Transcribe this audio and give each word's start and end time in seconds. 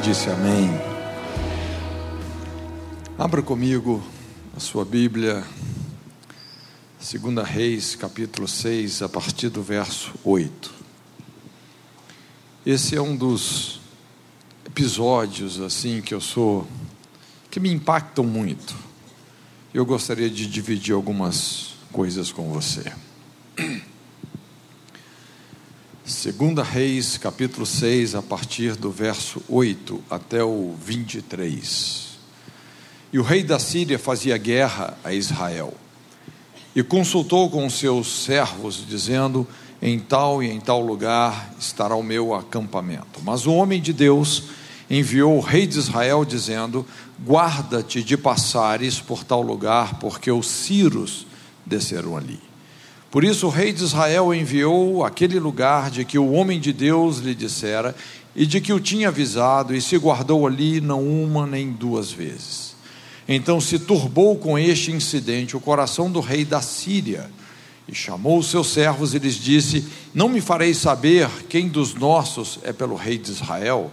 disse 0.00 0.30
amém. 0.30 0.70
Abra 3.18 3.42
comigo 3.42 4.02
a 4.56 4.60
sua 4.60 4.82
Bíblia, 4.82 5.44
2 6.98 7.46
Reis, 7.46 7.96
capítulo 7.96 8.48
6, 8.48 9.02
a 9.02 9.08
partir 9.10 9.50
do 9.50 9.62
verso 9.62 10.12
8. 10.24 10.72
Esse 12.64 12.96
é 12.96 13.02
um 13.02 13.14
dos 13.14 13.80
episódios 14.64 15.60
assim 15.60 16.00
que 16.00 16.14
eu 16.14 16.20
sou 16.20 16.66
que 17.50 17.60
me 17.60 17.70
impactam 17.70 18.24
muito. 18.24 18.74
Eu 19.74 19.84
gostaria 19.84 20.30
de 20.30 20.46
dividir 20.46 20.94
algumas 20.94 21.74
coisas 21.92 22.32
com 22.32 22.50
você. 22.50 22.90
Segunda 26.10 26.64
Reis, 26.64 27.16
capítulo 27.16 27.64
6, 27.64 28.16
a 28.16 28.20
partir 28.20 28.74
do 28.74 28.90
verso 28.90 29.40
8 29.48 30.02
até 30.10 30.42
o 30.42 30.74
23. 30.84 32.18
E 33.12 33.18
o 33.18 33.22
rei 33.22 33.44
da 33.44 33.60
Síria 33.60 33.96
fazia 33.96 34.36
guerra 34.36 34.98
a 35.04 35.14
Israel. 35.14 35.72
E 36.74 36.82
consultou 36.82 37.48
com 37.48 37.70
seus 37.70 38.24
servos, 38.24 38.84
dizendo: 38.86 39.46
Em 39.80 40.00
tal 40.00 40.42
e 40.42 40.50
em 40.50 40.58
tal 40.58 40.80
lugar 40.84 41.54
estará 41.58 41.94
o 41.94 42.02
meu 42.02 42.34
acampamento. 42.34 43.20
Mas 43.22 43.46
o 43.46 43.54
homem 43.54 43.80
de 43.80 43.92
Deus 43.92 44.42
enviou 44.90 45.36
o 45.36 45.40
rei 45.40 45.64
de 45.64 45.78
Israel, 45.78 46.24
dizendo: 46.24 46.84
Guarda-te 47.24 48.02
de 48.02 48.16
passares 48.16 48.98
por 48.98 49.22
tal 49.22 49.42
lugar, 49.42 50.00
porque 50.00 50.30
os 50.30 50.48
ciros 50.48 51.24
desceram 51.64 52.16
ali. 52.16 52.49
Por 53.10 53.24
isso 53.24 53.46
o 53.46 53.50
rei 53.50 53.72
de 53.72 53.82
Israel 53.82 54.32
enviou 54.32 55.04
aquele 55.04 55.40
lugar 55.40 55.90
de 55.90 56.04
que 56.04 56.18
o 56.18 56.32
homem 56.32 56.60
de 56.60 56.72
Deus 56.72 57.18
lhe 57.18 57.34
dissera 57.34 57.94
e 58.36 58.46
de 58.46 58.60
que 58.60 58.72
o 58.72 58.78
tinha 58.78 59.08
avisado, 59.08 59.74
e 59.74 59.80
se 59.80 59.98
guardou 59.98 60.46
ali 60.46 60.80
não 60.80 61.02
uma 61.04 61.46
nem 61.46 61.72
duas 61.72 62.12
vezes. 62.12 62.76
Então 63.26 63.60
se 63.60 63.80
turbou 63.80 64.36
com 64.36 64.56
este 64.56 64.92
incidente 64.92 65.56
o 65.56 65.60
coração 65.60 66.10
do 66.10 66.20
rei 66.20 66.44
da 66.44 66.60
Síria, 66.60 67.28
e 67.88 67.94
chamou 67.94 68.38
os 68.38 68.48
seus 68.48 68.68
servos 68.68 69.14
e 69.14 69.18
lhes 69.18 69.34
disse: 69.34 69.84
Não 70.14 70.28
me 70.28 70.40
fareis 70.40 70.78
saber 70.78 71.28
quem 71.48 71.68
dos 71.68 71.92
nossos 71.92 72.60
é 72.62 72.72
pelo 72.72 72.94
rei 72.94 73.18
de 73.18 73.32
Israel? 73.32 73.90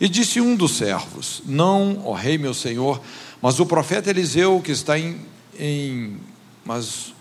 E 0.00 0.08
disse 0.08 0.40
um 0.40 0.56
dos 0.56 0.72
servos: 0.72 1.40
Não, 1.46 2.02
ó 2.04 2.12
rei 2.12 2.36
meu 2.36 2.52
senhor, 2.52 3.00
mas 3.40 3.60
o 3.60 3.66
profeta 3.66 4.10
Eliseu 4.10 4.60
que 4.60 4.72
está 4.72 4.98
em, 4.98 5.20
em 5.56 6.16
mas 6.64 7.12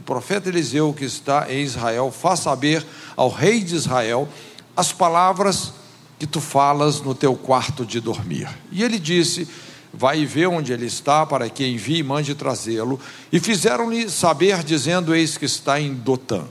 o 0.00 0.02
profeta 0.02 0.48
Eliseu, 0.48 0.94
que 0.94 1.04
está 1.04 1.52
em 1.52 1.60
Israel, 1.60 2.10
faz 2.10 2.40
saber 2.40 2.84
ao 3.14 3.28
rei 3.28 3.60
de 3.60 3.76
Israel 3.76 4.26
as 4.74 4.92
palavras 4.92 5.74
que 6.18 6.26
tu 6.26 6.40
falas 6.40 7.02
no 7.02 7.14
teu 7.14 7.34
quarto 7.36 7.84
de 7.84 8.00
dormir. 8.00 8.48
E 8.72 8.82
ele 8.82 8.98
disse: 8.98 9.46
Vai 9.92 10.24
ver 10.24 10.46
onde 10.46 10.72
ele 10.72 10.86
está, 10.86 11.26
para 11.26 11.50
que 11.50 11.66
envie 11.66 11.98
e 11.98 12.02
mande 12.02 12.34
trazê-lo. 12.34 12.98
E 13.30 13.38
fizeram-lhe 13.38 14.08
saber, 14.08 14.64
dizendo: 14.64 15.14
Eis 15.14 15.36
que 15.36 15.44
está 15.44 15.78
em 15.78 15.92
Dotã. 15.92 16.44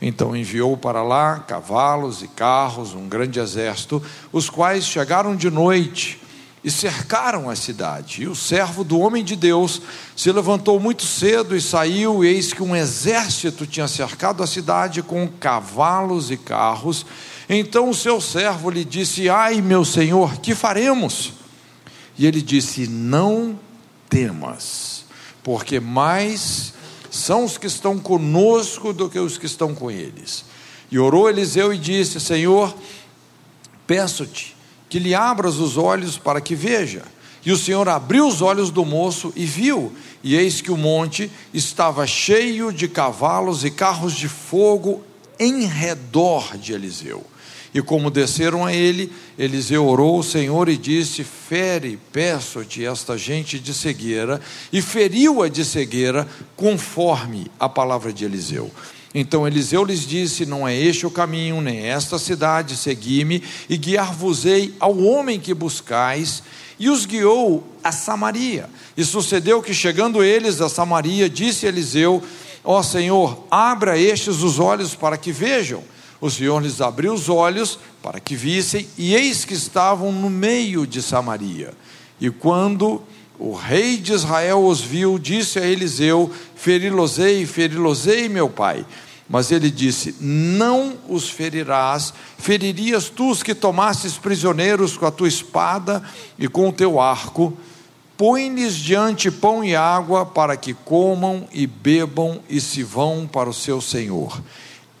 Então 0.00 0.36
enviou 0.36 0.76
para 0.76 1.02
lá 1.02 1.40
cavalos 1.40 2.22
e 2.22 2.28
carros, 2.28 2.94
um 2.94 3.08
grande 3.08 3.40
exército, 3.40 4.00
os 4.30 4.48
quais 4.48 4.86
chegaram 4.86 5.34
de 5.34 5.50
noite 5.50 6.20
e 6.66 6.70
cercaram 6.72 7.48
a 7.48 7.54
cidade. 7.54 8.24
E 8.24 8.26
o 8.26 8.34
servo 8.34 8.82
do 8.82 8.98
homem 8.98 9.22
de 9.22 9.36
Deus 9.36 9.80
se 10.16 10.32
levantou 10.32 10.80
muito 10.80 11.04
cedo 11.04 11.54
e 11.54 11.60
saiu, 11.60 12.24
e 12.24 12.26
eis 12.26 12.52
que 12.52 12.60
um 12.60 12.74
exército 12.74 13.64
tinha 13.64 13.86
cercado 13.86 14.42
a 14.42 14.48
cidade 14.48 15.00
com 15.00 15.28
cavalos 15.28 16.28
e 16.32 16.36
carros. 16.36 17.06
Então 17.48 17.88
o 17.88 17.94
seu 17.94 18.20
servo 18.20 18.68
lhe 18.68 18.84
disse: 18.84 19.28
Ai, 19.28 19.60
meu 19.60 19.84
senhor, 19.84 20.40
que 20.40 20.56
faremos? 20.56 21.34
E 22.18 22.26
ele 22.26 22.42
disse: 22.42 22.88
Não 22.88 23.56
temas, 24.10 25.04
porque 25.44 25.78
mais 25.78 26.74
são 27.12 27.44
os 27.44 27.56
que 27.56 27.68
estão 27.68 27.96
conosco 27.96 28.92
do 28.92 29.08
que 29.08 29.20
os 29.20 29.38
que 29.38 29.46
estão 29.46 29.72
com 29.72 29.88
eles. 29.88 30.44
E 30.90 30.98
orou 30.98 31.30
Eliseu 31.30 31.72
e 31.72 31.78
disse: 31.78 32.18
Senhor, 32.18 32.74
peço-te 33.86 34.55
que 34.88 34.98
lhe 34.98 35.14
abras 35.14 35.56
os 35.56 35.76
olhos 35.76 36.18
para 36.18 36.40
que 36.40 36.54
veja. 36.54 37.02
E 37.44 37.52
o 37.52 37.56
Senhor 37.56 37.88
abriu 37.88 38.26
os 38.26 38.42
olhos 38.42 38.70
do 38.70 38.84
moço 38.84 39.32
e 39.36 39.44
viu, 39.44 39.92
e 40.22 40.34
eis 40.34 40.60
que 40.60 40.72
o 40.72 40.76
monte 40.76 41.30
estava 41.54 42.04
cheio 42.04 42.72
de 42.72 42.88
cavalos 42.88 43.64
e 43.64 43.70
carros 43.70 44.14
de 44.14 44.28
fogo 44.28 45.02
em 45.38 45.64
redor 45.64 46.56
de 46.56 46.72
Eliseu. 46.72 47.24
E 47.72 47.82
como 47.82 48.10
desceram 48.10 48.64
a 48.64 48.72
ele, 48.72 49.12
Eliseu 49.38 49.86
orou 49.86 50.16
ao 50.16 50.22
Senhor 50.22 50.68
e 50.68 50.76
disse: 50.76 51.22
Fere, 51.22 51.98
peço-te, 52.10 52.84
esta 52.84 53.18
gente 53.18 53.58
de 53.58 53.74
cegueira, 53.74 54.40
e 54.72 54.80
feriu-a 54.80 55.46
de 55.48 55.64
cegueira, 55.64 56.26
conforme 56.56 57.50
a 57.60 57.68
palavra 57.68 58.12
de 58.12 58.24
Eliseu. 58.24 58.70
Então 59.18 59.46
Eliseu 59.46 59.82
lhes 59.82 60.06
disse: 60.06 60.44
Não 60.44 60.68
é 60.68 60.76
este 60.76 61.06
o 61.06 61.10
caminho, 61.10 61.62
nem 61.62 61.86
esta 61.86 62.18
cidade, 62.18 62.76
segui-me, 62.76 63.42
e 63.66 63.78
guiar-vos-ei 63.78 64.74
ao 64.78 64.94
homem 64.98 65.40
que 65.40 65.54
buscais. 65.54 66.42
E 66.78 66.90
os 66.90 67.06
guiou 67.06 67.66
a 67.82 67.90
Samaria. 67.90 68.68
E 68.94 69.02
sucedeu 69.02 69.62
que, 69.62 69.72
chegando 69.72 70.22
eles 70.22 70.60
a 70.60 70.68
Samaria, 70.68 71.30
disse 71.30 71.64
Eliseu: 71.64 72.22
Ó 72.62 72.82
Senhor, 72.82 73.42
abra 73.50 73.98
estes 73.98 74.42
os 74.42 74.58
olhos 74.58 74.94
para 74.94 75.16
que 75.16 75.32
vejam. 75.32 75.82
O 76.20 76.30
Senhor 76.30 76.62
lhes 76.62 76.82
abriu 76.82 77.14
os 77.14 77.30
olhos 77.30 77.78
para 78.02 78.20
que 78.20 78.36
vissem, 78.36 78.86
e 78.98 79.14
eis 79.14 79.46
que 79.46 79.54
estavam 79.54 80.12
no 80.12 80.28
meio 80.28 80.86
de 80.86 81.00
Samaria. 81.00 81.72
E 82.20 82.28
quando 82.28 83.02
o 83.38 83.54
rei 83.54 83.96
de 83.96 84.12
Israel 84.12 84.62
os 84.62 84.82
viu, 84.82 85.18
disse 85.18 85.58
a 85.58 85.64
Eliseu: 85.64 86.30
Ferilosei, 86.54 87.46
ferilosei, 87.46 88.28
meu 88.28 88.50
pai. 88.50 88.84
Mas 89.28 89.50
ele 89.50 89.70
disse: 89.70 90.14
Não 90.20 90.94
os 91.08 91.28
ferirás, 91.28 92.12
feririas 92.38 93.08
tu 93.08 93.30
os 93.30 93.42
que 93.42 93.54
tomasses 93.54 94.16
prisioneiros 94.16 94.96
com 94.96 95.06
a 95.06 95.10
tua 95.10 95.28
espada 95.28 96.02
e 96.38 96.48
com 96.48 96.68
o 96.68 96.72
teu 96.72 97.00
arco. 97.00 97.56
Põe-lhes 98.16 98.76
diante 98.76 99.30
pão 99.30 99.62
e 99.62 99.76
água 99.76 100.24
para 100.24 100.56
que 100.56 100.72
comam 100.72 101.46
e 101.52 101.66
bebam 101.66 102.40
e 102.48 102.60
se 102.60 102.82
vão 102.82 103.28
para 103.30 103.50
o 103.50 103.54
seu 103.54 103.80
senhor. 103.80 104.42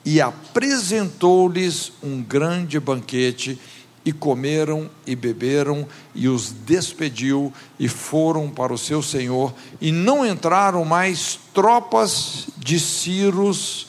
E 0.04 0.20
apresentou-lhes 0.20 1.92
um 2.02 2.22
grande 2.22 2.78
banquete, 2.78 3.58
e 4.04 4.12
comeram 4.12 4.88
e 5.04 5.16
beberam, 5.16 5.86
e 6.14 6.28
os 6.28 6.54
despediu, 6.64 7.52
e 7.78 7.88
foram 7.88 8.48
para 8.48 8.72
o 8.72 8.78
seu 8.78 9.02
senhor, 9.02 9.52
e 9.80 9.90
não 9.90 10.24
entraram 10.24 10.84
mais 10.84 11.40
tropas 11.52 12.46
de 12.56 12.78
Círios 12.78 13.85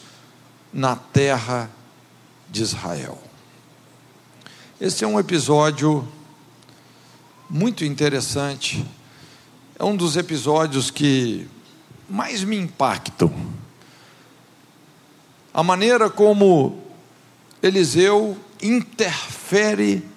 na 0.78 0.96
terra 0.96 1.72
de 2.48 2.62
Israel. 2.62 3.18
Esse 4.80 5.04
é 5.04 5.08
um 5.08 5.20
episódio 5.20 6.08
muito 7.50 7.84
interessante, 7.84 8.86
é 9.80 9.84
um 9.84 9.96
dos 9.96 10.16
episódios 10.16 10.92
que 10.92 11.48
mais 12.08 12.44
me 12.44 12.56
impactam. 12.56 13.34
A 15.52 15.64
maneira 15.64 16.12
como 16.12 16.80
Eliseu 17.64 18.38
interfere 18.62 20.08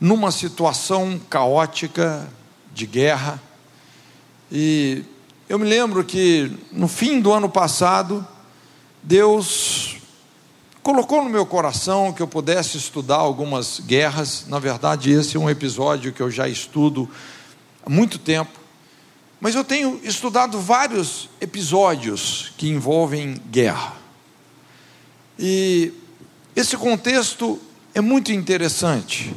numa 0.00 0.32
situação 0.32 1.20
caótica 1.30 2.28
de 2.74 2.84
guerra. 2.84 3.40
E 4.50 5.04
eu 5.48 5.56
me 5.56 5.68
lembro 5.68 6.02
que 6.02 6.50
no 6.72 6.88
fim 6.88 7.20
do 7.20 7.32
ano 7.32 7.48
passado, 7.48 8.26
Deus 9.04 9.99
colocou 10.82 11.22
no 11.22 11.30
meu 11.30 11.44
coração 11.44 12.12
que 12.12 12.22
eu 12.22 12.28
pudesse 12.28 12.76
estudar 12.76 13.16
algumas 13.16 13.80
guerras. 13.80 14.46
Na 14.48 14.58
verdade, 14.58 15.10
esse 15.10 15.36
é 15.36 15.40
um 15.40 15.50
episódio 15.50 16.12
que 16.12 16.20
eu 16.20 16.30
já 16.30 16.48
estudo 16.48 17.08
há 17.84 17.90
muito 17.90 18.18
tempo. 18.18 18.58
Mas 19.40 19.54
eu 19.54 19.64
tenho 19.64 20.00
estudado 20.02 20.60
vários 20.60 21.28
episódios 21.40 22.52
que 22.56 22.68
envolvem 22.68 23.40
guerra. 23.50 23.94
E 25.38 25.92
esse 26.54 26.76
contexto 26.76 27.58
é 27.94 28.00
muito 28.00 28.32
interessante. 28.32 29.34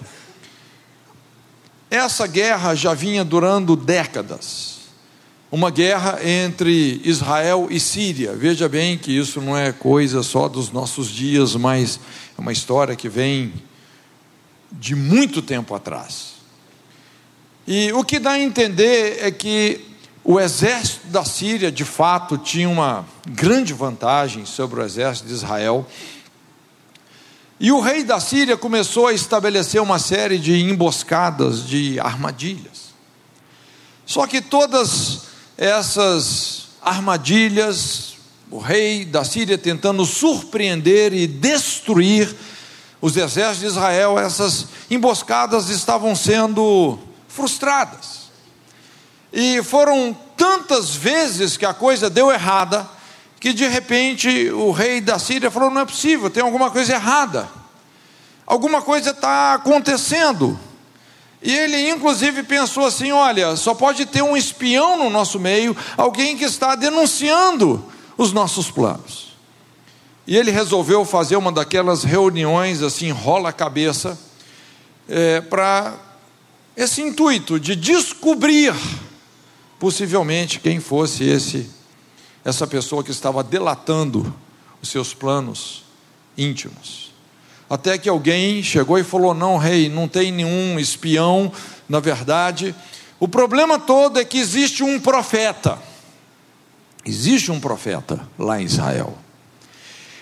Essa 1.90 2.28
guerra 2.28 2.76
já 2.76 2.94
vinha 2.94 3.24
durando 3.24 3.76
décadas 3.76 4.73
uma 5.54 5.70
guerra 5.70 6.20
entre 6.28 7.00
Israel 7.06 7.68
e 7.70 7.80
Síria. 7.80 8.34
Veja 8.34 8.68
bem 8.68 8.98
que 8.98 9.16
isso 9.16 9.40
não 9.40 9.56
é 9.56 9.72
coisa 9.72 10.24
só 10.24 10.50
dos 10.50 10.72
nossos 10.72 11.08
dias, 11.10 11.56
mas 11.56 12.00
é 12.36 12.42
uma 12.42 12.52
história 12.52 12.96
que 12.96 13.08
vem 13.08 13.54
de 14.72 14.96
muito 14.96 15.44
tempo 15.44 15.76
atrás. 15.76 16.38
E 17.68 17.94
o 17.94 18.04
que 18.04 18.18
dá 18.18 18.32
a 18.32 18.40
entender 18.40 19.20
é 19.22 19.30
que 19.30 19.80
o 20.24 20.40
exército 20.40 21.06
da 21.10 21.24
Síria, 21.24 21.72
de 21.72 21.86
fato, 21.86 22.36
tinha 22.36 22.68
uma 22.68 23.06
grande 23.30 23.74
vantagem 23.74 24.48
sobre 24.48 24.80
o 24.80 24.84
exército 24.84 25.28
de 25.28 25.36
Israel. 25.36 25.86
E 27.60 27.72
o 27.72 27.80
rei 27.80 28.04
da 28.04 28.20
Síria 28.20 28.58
começou 28.58 29.06
a 29.06 29.14
estabelecer 29.14 29.80
uma 29.80 30.00
série 30.00 30.40
de 30.40 30.60
emboscadas, 30.60 31.64
de 31.64 32.00
armadilhas. 32.00 32.92
Só 34.04 34.26
que 34.26 34.42
todas 34.42 35.32
essas 35.58 36.68
armadilhas, 36.82 38.16
o 38.50 38.60
rei 38.60 39.06
da 39.06 39.24
Síria 39.24 39.58
tentando 39.58 40.06
surpreender 40.06 41.14
e 41.14 41.26
destruir 41.26 42.36
os 43.02 43.18
exércitos 43.18 43.60
de 43.60 43.66
Israel, 43.66 44.18
essas 44.18 44.68
emboscadas 44.90 45.70
estavam 45.70 46.16
sendo 46.16 46.98
frustradas. 47.28 48.24
E 49.32 49.62
foram 49.64 50.16
tantas 50.38 50.96
vezes 50.96 51.58
que 51.58 51.66
a 51.66 51.74
coisa 51.74 52.10
deu 52.10 52.32
errada, 52.32 52.88
que 53.40 53.52
de 53.52 53.68
repente 53.68 54.50
o 54.52 54.72
rei 54.72 55.02
da 55.02 55.18
Síria 55.18 55.52
falou: 55.52 55.70
não 55.70 55.82
é 55.82 55.86
possível, 55.86 56.30
tem 56.30 56.44
alguma 56.44 56.70
coisa 56.70 56.94
errada, 56.94 57.50
alguma 58.46 58.82
coisa 58.82 59.10
está 59.10 59.56
acontecendo. 59.56 60.60
E 61.44 61.54
ele, 61.54 61.90
inclusive, 61.90 62.42
pensou 62.44 62.86
assim: 62.86 63.12
olha, 63.12 63.56
só 63.56 63.74
pode 63.74 64.06
ter 64.06 64.22
um 64.22 64.38
espião 64.38 64.98
no 64.98 65.10
nosso 65.10 65.40
meio, 65.40 65.76
alguém 65.98 66.38
que 66.38 66.46
está 66.46 66.74
denunciando 66.76 67.84
os 68.18 68.32
nossos 68.32 68.72
planos. 68.72 69.34
E 70.26 70.38
ele 70.38 70.52
resolveu 70.52 71.04
fazer 71.04 71.36
uma 71.36 71.52
daquelas 71.52 72.04
reuniões, 72.04 72.82
assim, 72.82 73.12
rola 73.12 73.50
a 73.50 73.54
cabeça, 73.54 74.18
é, 75.10 75.42
para 75.42 75.96
esse 76.78 77.02
intuito 77.02 77.60
de 77.60 77.76
descobrir, 77.76 78.74
possivelmente, 79.78 80.62
quem 80.62 80.80
fosse 80.80 81.26
esse 81.26 81.70
essa 82.46 82.68
pessoa 82.68 83.04
que 83.04 83.12
estava 83.12 83.42
delatando 83.44 84.34
os 84.82 84.90
seus 84.90 85.14
planos 85.14 85.84
íntimos. 86.38 87.03
Até 87.70 87.98
que 87.98 88.10
alguém 88.10 88.62
chegou 88.62 88.98
e 89.00 89.04
falou: 89.04 89.34
Não, 89.34 89.58
rei, 89.58 89.90
não 89.90 90.08
tem 90.08 90.32
nenhum 90.32 90.80
espião, 90.80 91.52
na 91.88 92.00
verdade. 92.00 92.76
O 93.20 93.28
problema 93.28 93.80
todo 93.80 94.20
é 94.20 94.26
que 94.26 94.38
existe 94.38 94.84
um 94.84 95.00
profeta. 95.00 95.80
Existe 97.06 97.52
um 97.52 97.60
profeta 97.60 98.28
lá 98.38 98.62
em 98.62 98.66
Israel. 98.66 99.18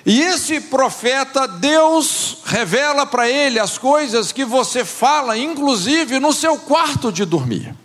E 0.06 0.22
esse 0.22 0.60
profeta, 0.60 1.48
Deus 1.48 2.38
revela 2.46 3.06
para 3.06 3.30
ele 3.30 3.60
as 3.60 3.78
coisas 3.78 4.32
que 4.32 4.44
você 4.44 4.84
fala, 4.84 5.38
inclusive 5.38 6.20
no 6.20 6.34
seu 6.34 6.58
quarto 6.58 7.12
de 7.12 7.24
dormir. 7.24 7.76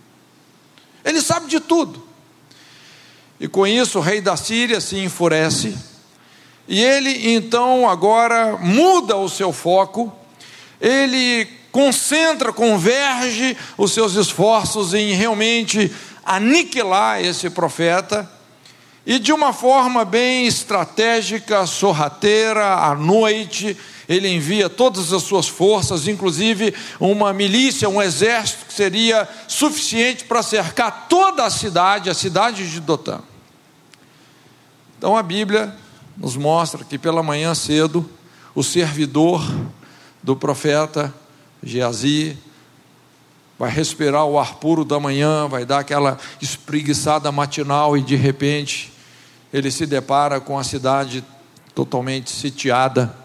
Ele 1.05 1.21
sabe 1.21 1.47
de 1.47 1.59
tudo. 1.59 2.03
E 3.39 3.47
com 3.47 3.67
isso 3.67 3.99
o 3.99 4.01
rei 4.01 4.19
da 4.19 4.35
Síria 4.35 4.81
se 4.81 4.97
enfurece, 4.97 5.77
e 6.67 6.83
ele 6.83 7.33
então 7.33 7.89
agora 7.89 8.57
muda 8.57 9.15
o 9.15 9.29
seu 9.29 9.53
foco, 9.53 10.13
ele 10.81 11.47
concentra, 11.71 12.51
converge 12.51 13.55
os 13.77 13.91
seus 13.91 14.15
esforços 14.15 14.93
em 14.93 15.13
realmente 15.13 15.91
aniquilar 16.25 17.21
esse 17.21 17.49
profeta, 17.49 18.29
e 19.05 19.19
de 19.19 19.31
uma 19.31 19.53
forma 19.53 20.03
bem 20.03 20.45
estratégica, 20.45 21.65
sorrateira, 21.65 22.73
à 22.73 22.93
noite, 22.93 23.77
ele 24.09 24.27
envia 24.27 24.69
todas 24.69 25.13
as 25.13 25.23
suas 25.23 25.47
forças, 25.47 26.09
inclusive 26.09 26.73
uma 26.99 27.31
milícia, 27.31 27.87
um 27.87 28.01
exército 28.01 28.65
que 28.65 28.73
seria 28.73 29.25
suficiente 29.47 30.25
para 30.25 30.43
cercar 30.43 31.07
toda 31.07 31.45
a 31.45 31.49
cidade, 31.49 32.09
a 32.09 32.13
cidade 32.13 32.69
de 32.69 32.81
Dotã. 32.81 33.21
Então 34.97 35.15
a 35.15 35.23
Bíblia 35.23 35.73
nos 36.17 36.35
mostra 36.35 36.83
que 36.83 36.97
pela 36.97 37.21
manhã 37.21 37.53
cedo, 37.53 38.07
o 38.55 38.63
servidor 38.63 39.45
do 40.23 40.35
profeta 40.35 41.13
Geazi 41.63 42.37
vai 43.57 43.71
respirar 43.71 44.25
o 44.25 44.37
ar 44.37 44.55
puro 44.55 44.83
da 44.83 44.99
manhã, 44.99 45.47
vai 45.47 45.65
dar 45.65 45.79
aquela 45.79 46.17
espreguiçada 46.41 47.31
matinal 47.31 47.97
e 47.97 48.01
de 48.01 48.15
repente 48.15 48.91
ele 49.53 49.71
se 49.71 49.85
depara 49.85 50.39
com 50.39 50.57
a 50.57 50.63
cidade 50.63 51.23
totalmente 51.73 52.29
sitiada 52.29 53.15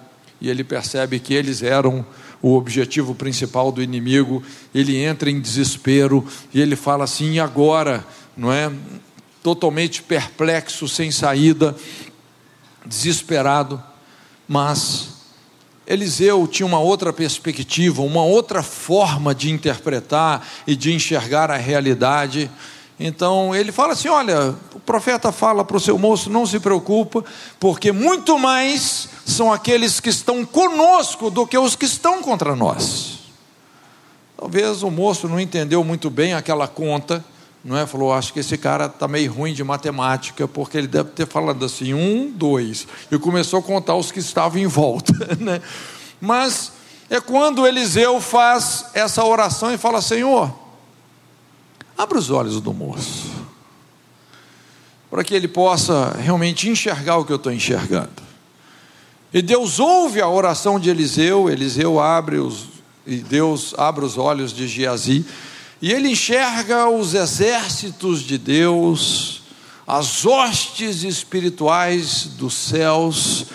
e 0.40 0.48
ele 0.48 0.64
percebe 0.64 1.18
que 1.18 1.34
eles 1.34 1.62
eram 1.62 2.04
o 2.42 2.54
objetivo 2.56 3.14
principal 3.14 3.70
do 3.70 3.80
inimigo, 3.80 4.42
ele 4.74 4.96
entra 4.96 5.30
em 5.30 5.40
desespero 5.40 6.26
e 6.52 6.60
ele 6.60 6.74
fala 6.74 7.04
assim: 7.04 7.34
e 7.34 7.40
agora? 7.40 8.04
Não 8.36 8.52
é? 8.52 8.70
Totalmente 9.42 10.02
perplexo, 10.02 10.88
sem 10.88 11.10
saída, 11.10 11.76
desesperado, 12.86 13.82
mas 14.48 15.08
Eliseu 15.86 16.46
tinha 16.46 16.66
uma 16.66 16.78
outra 16.78 17.12
perspectiva, 17.12 18.02
uma 18.02 18.24
outra 18.24 18.62
forma 18.62 19.34
de 19.34 19.50
interpretar 19.50 20.46
e 20.66 20.76
de 20.76 20.92
enxergar 20.92 21.50
a 21.50 21.56
realidade. 21.56 22.50
Então 22.98 23.54
ele 23.54 23.72
fala 23.72 23.94
assim: 23.94 24.08
olha, 24.08 24.54
o 24.74 24.80
profeta 24.80 25.32
fala 25.32 25.64
para 25.64 25.76
o 25.76 25.80
seu 25.80 25.98
moço, 25.98 26.30
não 26.30 26.46
se 26.46 26.60
preocupa, 26.60 27.24
porque 27.58 27.90
muito 27.90 28.38
mais 28.38 29.08
são 29.24 29.52
aqueles 29.52 29.98
que 29.98 30.08
estão 30.08 30.44
conosco 30.44 31.30
do 31.30 31.46
que 31.46 31.58
os 31.58 31.74
que 31.74 31.84
estão 31.84 32.22
contra 32.22 32.54
nós. 32.54 33.18
Talvez 34.36 34.82
o 34.82 34.90
moço 34.90 35.28
não 35.28 35.38
entendeu 35.38 35.84
muito 35.84 36.10
bem 36.10 36.34
aquela 36.34 36.66
conta, 36.66 37.24
não 37.64 37.76
é? 37.76 37.86
Falou, 37.86 38.12
acho 38.12 38.32
que 38.32 38.40
esse 38.40 38.56
cara 38.58 38.86
está 38.86 39.06
meio 39.06 39.32
ruim 39.32 39.54
de 39.54 39.62
matemática, 39.62 40.48
porque 40.48 40.78
ele 40.78 40.86
deve 40.86 41.10
ter 41.10 41.26
falado 41.26 41.64
assim, 41.64 41.94
um, 41.94 42.30
dois, 42.30 42.86
e 43.10 43.18
começou 43.18 43.60
a 43.60 43.62
contar 43.62 43.94
os 43.94 44.10
que 44.10 44.18
estavam 44.18 44.60
em 44.60 44.66
volta, 44.66 45.12
né? 45.38 45.60
Mas 46.20 46.72
é 47.10 47.20
quando 47.20 47.66
Eliseu 47.66 48.20
faz 48.20 48.86
essa 48.94 49.24
oração 49.24 49.72
e 49.72 49.78
fala: 49.78 50.00
Senhor, 50.00 50.62
Abra 51.96 52.18
os 52.18 52.30
olhos 52.30 52.60
do 52.60 52.72
moço, 52.72 53.30
para 55.10 55.22
que 55.22 55.34
ele 55.34 55.46
possa 55.46 56.16
realmente 56.18 56.68
enxergar 56.68 57.18
o 57.18 57.24
que 57.24 57.32
eu 57.32 57.36
estou 57.36 57.52
enxergando. 57.52 58.10
E 59.32 59.40
Deus 59.40 59.78
ouve 59.78 60.20
a 60.20 60.28
oração 60.28 60.80
de 60.80 60.90
Eliseu, 60.90 61.48
Eliseu 61.48 62.00
abre 62.00 62.38
os, 62.38 62.66
e 63.06 63.16
Deus 63.16 63.74
abre 63.78 64.04
os 64.04 64.18
olhos 64.18 64.52
de 64.52 64.66
Geazi, 64.66 65.24
e 65.82 65.92
ele 65.92 66.10
enxerga 66.10 66.88
os 66.88 67.12
exércitos 67.12 68.22
de 68.22 68.38
Deus, 68.38 69.42
as 69.84 70.24
hostes 70.24 71.02
espirituais 71.02 72.26
dos 72.38 72.54
céus, 72.54 73.46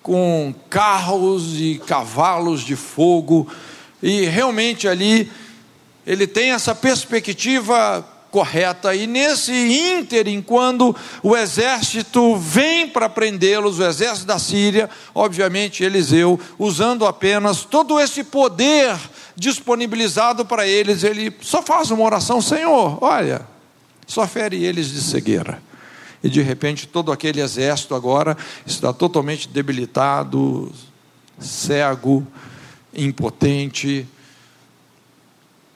com 0.00 0.54
carros 0.70 1.58
e 1.60 1.82
cavalos 1.84 2.60
de 2.60 2.76
fogo, 2.76 3.48
e 4.00 4.26
realmente 4.26 4.86
ali 4.86 5.28
ele 6.06 6.28
tem 6.28 6.52
essa 6.52 6.72
perspectiva 6.72 8.08
correta, 8.30 8.94
e 8.94 9.06
nesse 9.06 9.52
ínterim, 9.52 10.40
quando 10.40 10.94
o 11.20 11.36
exército 11.36 12.36
vem 12.36 12.88
para 12.88 13.08
prendê-los, 13.08 13.80
o 13.80 13.84
exército 13.84 14.26
da 14.26 14.38
Síria, 14.38 14.88
obviamente 15.12 15.82
Eliseu, 15.82 16.38
usando 16.58 17.04
apenas 17.04 17.64
todo 17.64 17.98
esse 17.98 18.22
poder 18.22 18.96
disponibilizado 19.36 20.44
para 20.44 20.66
eles, 20.66 21.02
ele 21.02 21.34
só 21.40 21.62
faz 21.62 21.90
uma 21.90 22.04
oração: 22.04 22.40
Senhor, 22.40 22.98
olha, 23.02 23.46
só 24.06 24.26
fere 24.26 24.64
eles 24.64 24.88
de 24.88 25.00
cegueira. 25.00 25.62
E 26.22 26.28
de 26.28 26.40
repente 26.40 26.86
todo 26.86 27.10
aquele 27.10 27.40
exército 27.40 27.94
agora 27.94 28.36
está 28.64 28.92
totalmente 28.92 29.48
debilitado, 29.48 30.72
cego, 31.38 32.24
impotente, 32.94 34.06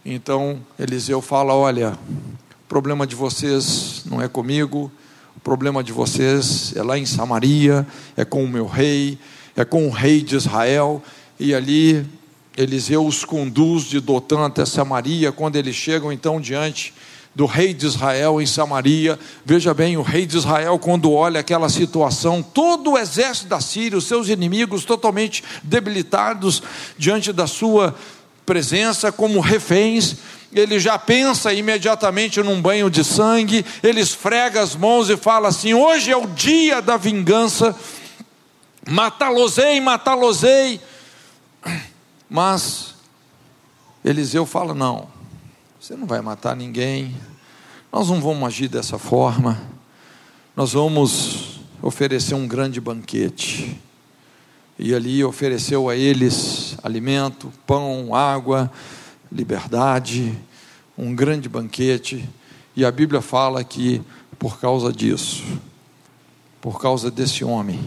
então 0.09 0.61
Eliseu 0.79 1.21
fala: 1.21 1.53
Olha, 1.53 1.99
o 2.09 2.69
problema 2.69 3.05
de 3.05 3.17
vocês 3.17 4.05
não 4.07 4.23
é 4.23 4.29
comigo, 4.29 4.91
o 5.37 5.41
problema 5.41 5.83
de 5.83 5.93
vocês 5.93 6.73
é 6.77 6.83
lá 6.83 6.97
em 6.97 7.05
Samaria, 7.05 7.85
é 8.17 8.25
com 8.25 8.45
o 8.45 8.49
meu 8.49 8.67
rei, 8.67 9.19
é 9.57 9.65
com 9.65 9.89
o 9.89 9.91
rei 9.91 10.23
de 10.23 10.37
Israel. 10.37 11.03
E 11.41 11.53
ali 11.53 12.07
Eliseu 12.57 13.05
os 13.05 13.25
conduz 13.25 13.85
de 13.85 14.01
Dotã 14.01 14.47
até 14.47 14.65
Samaria. 14.65 15.31
Quando 15.31 15.57
eles 15.57 15.77
chegam 15.77 16.13
então 16.13 16.41
diante 16.41 16.95
do 17.37 17.45
rei 17.45 17.75
de 17.75 17.85
Israel 17.85 18.41
em 18.41 18.47
Samaria. 18.47 19.19
Veja 19.45 19.75
bem, 19.75 19.99
o 19.99 20.03
rei 20.03 20.25
de 20.25 20.39
Israel, 20.39 20.79
quando 20.79 21.13
olha 21.13 21.41
aquela 21.41 21.69
situação, 21.69 22.43
todo 22.43 22.93
o 22.93 22.99
exército 22.99 23.49
da 23.49 23.61
Síria, 23.61 23.99
os 23.99 24.07
seus 24.07 24.31
inimigos 24.31 24.87
totalmente 24.87 25.45
debilitados 25.63 26.63
diante 26.97 27.35
da 27.35 27.47
sua 27.47 27.95
presença 28.47 29.13
como 29.13 29.39
reféns, 29.41 30.17
ele 30.51 30.81
já 30.81 30.99
pensa 30.99 31.53
imediatamente 31.53 32.43
num 32.43 32.63
banho 32.63 32.89
de 32.89 33.05
sangue, 33.05 33.67
ele 33.83 34.01
esfrega 34.01 34.63
as 34.63 34.75
mãos 34.75 35.11
e 35.11 35.17
fala 35.19 35.49
assim: 35.49 35.75
hoje 35.75 36.11
é 36.11 36.17
o 36.17 36.27
dia 36.27 36.81
da 36.81 36.97
vingança, 36.97 37.77
matá-los-ei, 38.89 39.79
matá-los-ei. 39.79 40.81
Mas 42.29 42.95
Eliseu 44.05 44.45
fala: 44.45 44.75
não, 44.75 45.09
você 45.81 45.95
não 45.97 46.07
vai 46.07 46.21
matar 46.21 46.57
ninguém, 46.57 47.17
nós 47.93 48.09
não 48.09 48.21
vamos 48.21 48.47
agir 48.47 48.69
dessa 48.69 48.99
forma, 48.99 49.61
nós 50.55 50.73
vamos 50.73 51.61
oferecer 51.83 52.35
um 52.35 52.47
grande 52.47 52.81
banquete. 52.81 53.81
e 54.79 54.95
ali 54.95 55.25
ofereceu 55.25 55.89
a 55.89 55.97
eles 55.97 56.77
alimento, 56.83 57.53
pão, 57.67 58.15
água, 58.15 58.71
liberdade, 59.33 60.37
um 60.99 61.15
grande 61.15 61.49
banquete. 61.49 62.29
E 62.75 62.85
a 62.85 62.91
Bíblia 62.91 63.23
fala 63.23 63.65
que 63.65 64.03
por 64.39 64.61
causa 64.61 64.93
disso, 64.93 65.43
por 66.61 66.81
causa 66.81 67.11
desse 67.11 67.45
homem 67.45 67.81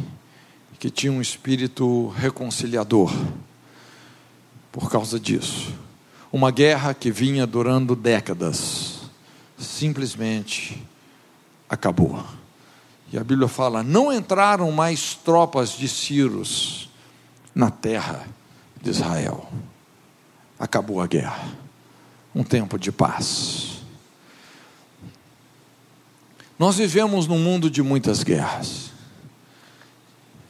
que 0.80 0.90
tinha 0.90 1.12
um 1.12 1.22
espírito 1.22 2.08
reconciliador, 2.10 3.14
por 4.72 4.90
causa 4.90 5.20
disso, 5.20 5.74
uma 6.32 6.52
guerra 6.52 6.94
que 6.94 7.12
vinha 7.12 7.46
durando 7.48 7.96
décadas, 7.96 9.00
simplesmente 9.58 10.82
acabou. 11.70 12.24
E 13.12 13.18
a 13.18 13.24
Bíblia 13.24 13.48
fala: 13.48 13.84
não 13.84 14.14
entraram 14.14 14.72
mais 14.72 15.16
tropas 15.16 15.72
de 15.72 15.88
Círios 15.88 16.90
na 17.54 17.72
terra 17.72 18.28
de 18.82 18.90
Israel. 18.90 19.50
Acabou 20.58 21.02
a 21.02 21.08
guerra. 21.08 21.50
Um 22.36 22.44
tempo 22.44 22.78
de 22.78 22.92
paz. 22.92 23.80
Nós 26.60 26.78
vivemos 26.78 27.26
num 27.26 27.40
mundo 27.40 27.70
de 27.70 27.82
muitas 27.82 28.22
guerras. 28.22 28.92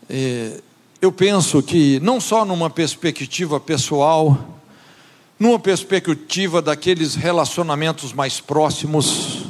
É, 0.10 0.62
eu 1.02 1.14
penso 1.14 1.64
que, 1.64 1.98
não 2.02 2.20
só 2.20 2.44
numa 2.44 2.70
perspectiva 2.70 3.58
pessoal, 3.58 4.60
numa 5.40 5.58
perspectiva 5.58 6.62
daqueles 6.62 7.16
relacionamentos 7.16 8.12
mais 8.12 8.42
próximos, 8.42 9.46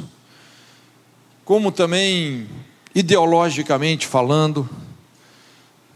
como 1.44 1.72
também 1.72 2.46
ideologicamente 2.94 4.06
falando. 4.06 4.68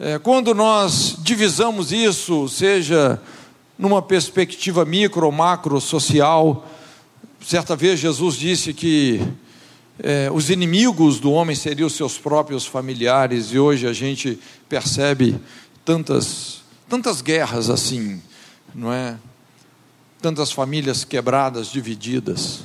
É, 0.00 0.18
quando 0.18 0.52
nós 0.52 1.16
divisamos 1.20 1.92
isso, 1.92 2.48
seja 2.48 3.22
numa 3.78 4.02
perspectiva 4.02 4.84
micro 4.84 5.26
ou 5.26 5.30
macro 5.30 5.80
social, 5.80 6.66
certa 7.40 7.76
vez 7.76 8.00
Jesus 8.00 8.34
disse 8.34 8.74
que 8.74 9.24
é, 9.98 10.28
os 10.32 10.50
inimigos 10.50 11.20
do 11.20 11.30
homem 11.30 11.54
seriam 11.54 11.88
seus 11.88 12.18
próprios 12.18 12.66
familiares, 12.66 13.52
e 13.52 13.58
hoje 13.58 13.86
a 13.86 13.92
gente 13.92 14.38
percebe 14.68 15.38
tantas, 15.84 16.62
tantas 16.88 17.20
guerras 17.20 17.70
assim, 17.70 18.20
não 18.74 18.92
é? 18.92 19.16
Tantas 20.20 20.50
famílias 20.50 21.04
quebradas, 21.04 21.68
divididas. 21.68 22.64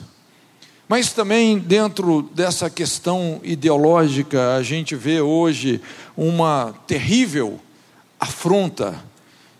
Mas 0.87 1.13
também 1.13 1.59
dentro 1.59 2.23
dessa 2.33 2.67
questão 2.67 3.39
ideológica, 3.43 4.55
a 4.55 4.63
gente 4.63 4.95
vê 4.95 5.21
hoje 5.21 5.79
uma 6.17 6.73
terrível 6.87 7.59
afronta. 8.19 8.99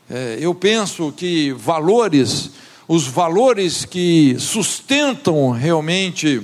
É, 0.09 0.39
eu 0.41 0.55
penso 0.55 1.11
que 1.11 1.51
valores, 1.51 2.49
os 2.87 3.05
valores 3.05 3.85
que 3.85 4.35
sustentam 4.39 5.51
realmente 5.51 6.41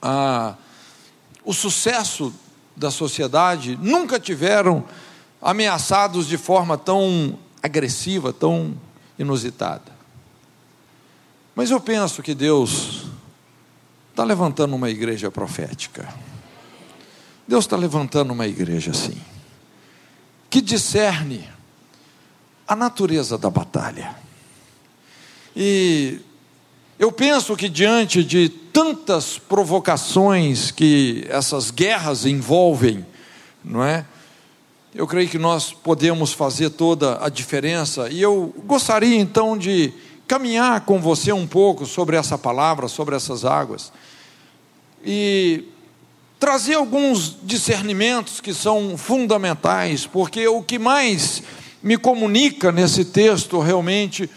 a, 0.00 0.54
o 1.44 1.52
sucesso 1.52 2.32
da 2.76 2.90
sociedade, 2.90 3.78
nunca 3.80 4.18
tiveram 4.18 4.84
ameaçados 5.40 6.26
de 6.26 6.38
forma 6.38 6.78
tão 6.78 7.38
agressiva, 7.62 8.32
tão 8.32 8.74
inusitada. 9.18 9.92
Mas 11.54 11.70
eu 11.70 11.80
penso 11.80 12.22
que 12.22 12.34
Deus 12.34 13.06
está 14.10 14.24
levantando 14.24 14.74
uma 14.74 14.88
igreja 14.88 15.30
profética. 15.30 16.08
Deus 17.46 17.64
está 17.64 17.76
levantando 17.76 18.32
uma 18.32 18.46
igreja 18.46 18.92
assim, 18.92 19.20
que 20.48 20.60
discerne 20.60 21.48
a 22.66 22.76
natureza 22.76 23.36
da 23.36 23.50
batalha. 23.50 24.14
E 25.56 26.20
eu 26.98 27.10
penso 27.10 27.56
que 27.56 27.68
diante 27.68 28.22
de 28.22 28.48
tantas 28.72 29.38
provocações 29.38 30.70
que 30.70 31.26
essas 31.28 31.70
guerras 31.70 32.24
envolvem, 32.26 33.04
não 33.64 33.82
é? 33.82 34.04
Eu 34.94 35.06
creio 35.06 35.28
que 35.28 35.38
nós 35.38 35.72
podemos 35.72 36.32
fazer 36.32 36.70
toda 36.70 37.24
a 37.24 37.28
diferença. 37.28 38.08
E 38.10 38.20
eu 38.20 38.52
gostaria 38.66 39.16
então 39.16 39.56
de 39.56 39.92
caminhar 40.26 40.80
com 40.80 41.00
você 41.00 41.32
um 41.32 41.46
pouco 41.46 41.86
sobre 41.86 42.16
essa 42.16 42.36
palavra, 42.36 42.88
sobre 42.88 43.14
essas 43.14 43.44
águas 43.44 43.92
e 45.04 45.64
trazer 46.38 46.74
alguns 46.74 47.36
discernimentos 47.42 48.40
que 48.40 48.54
são 48.54 48.96
fundamentais, 48.96 50.06
porque 50.06 50.46
o 50.48 50.62
que 50.62 50.78
mais 50.78 51.42
me 51.82 51.96
comunica 51.96 52.70
nesse 52.72 53.04
texto 53.04 53.58
realmente 53.60 54.24
é 54.24 54.28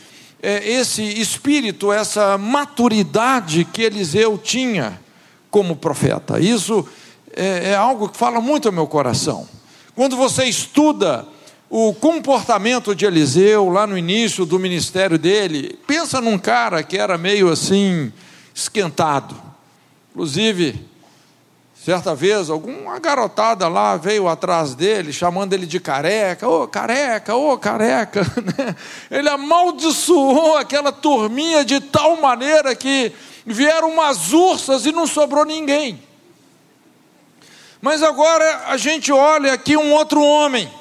esse 0.44 1.02
espírito, 1.02 1.92
essa 1.92 2.38
maturidade 2.38 3.66
que 3.66 3.82
Eliseu 3.82 4.38
tinha 4.38 5.00
como 5.50 5.76
profeta. 5.76 6.40
Isso 6.40 6.88
é, 7.36 7.72
é 7.72 7.76
algo 7.76 8.10
que 8.10 8.18
fala 8.18 8.42
muito 8.42 8.68
ao 8.68 8.74
meu 8.74 8.88
coração. 8.88 9.48
Quando 9.96 10.18
você 10.18 10.46
estuda 10.46 11.26
o 11.70 11.94
comportamento 11.94 12.96
de 12.96 13.06
Eliseu 13.06 13.70
lá 13.70 13.88
no 13.88 13.98
início 13.98 14.46
do 14.46 14.60
ministério 14.60 15.18
dele, 15.18 15.80
pensa 15.88 16.20
num 16.20 16.38
cara 16.38 16.84
que 16.84 16.98
era 16.98 17.18
meio 17.18 17.50
assim 17.50 18.12
esquentado 18.54 19.54
Inclusive, 20.14 20.80
certa 21.84 22.16
vez, 22.16 22.50
alguma 22.50 22.98
garotada 22.98 23.68
lá 23.68 23.98
veio 23.98 24.30
atrás 24.30 24.74
dele, 24.74 25.12
chamando 25.12 25.52
ele 25.52 25.66
de 25.66 25.82
careca, 25.82 26.48
ô 26.48 26.64
oh, 26.64 26.68
careca, 26.68 27.36
ô 27.36 27.52
oh, 27.52 27.58
careca. 27.58 28.22
Né? 28.58 28.76
Ele 29.10 29.30
amaldiçoou 29.30 30.58
aquela 30.58 30.92
turminha 30.92 31.66
de 31.66 31.80
tal 31.80 32.22
maneira 32.22 32.76
que 32.76 33.12
vieram 33.46 33.92
umas 33.92 34.32
ursas 34.32 34.86
e 34.86 34.92
não 34.92 35.08
sobrou 35.08 35.44
ninguém. 35.44 36.02
Mas 37.82 38.02
agora 38.02 38.66
a 38.68 38.78
gente 38.78 39.12
olha 39.12 39.54
aqui 39.54 39.76
um 39.76 39.94
outro 39.94 40.22
homem, 40.24 40.72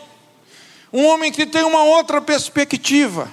um 0.92 1.06
homem 1.06 1.32
que 1.32 1.47
tem 1.47 1.64
uma 1.64 1.82
outra 1.82 2.21
perspectiva 2.21 3.28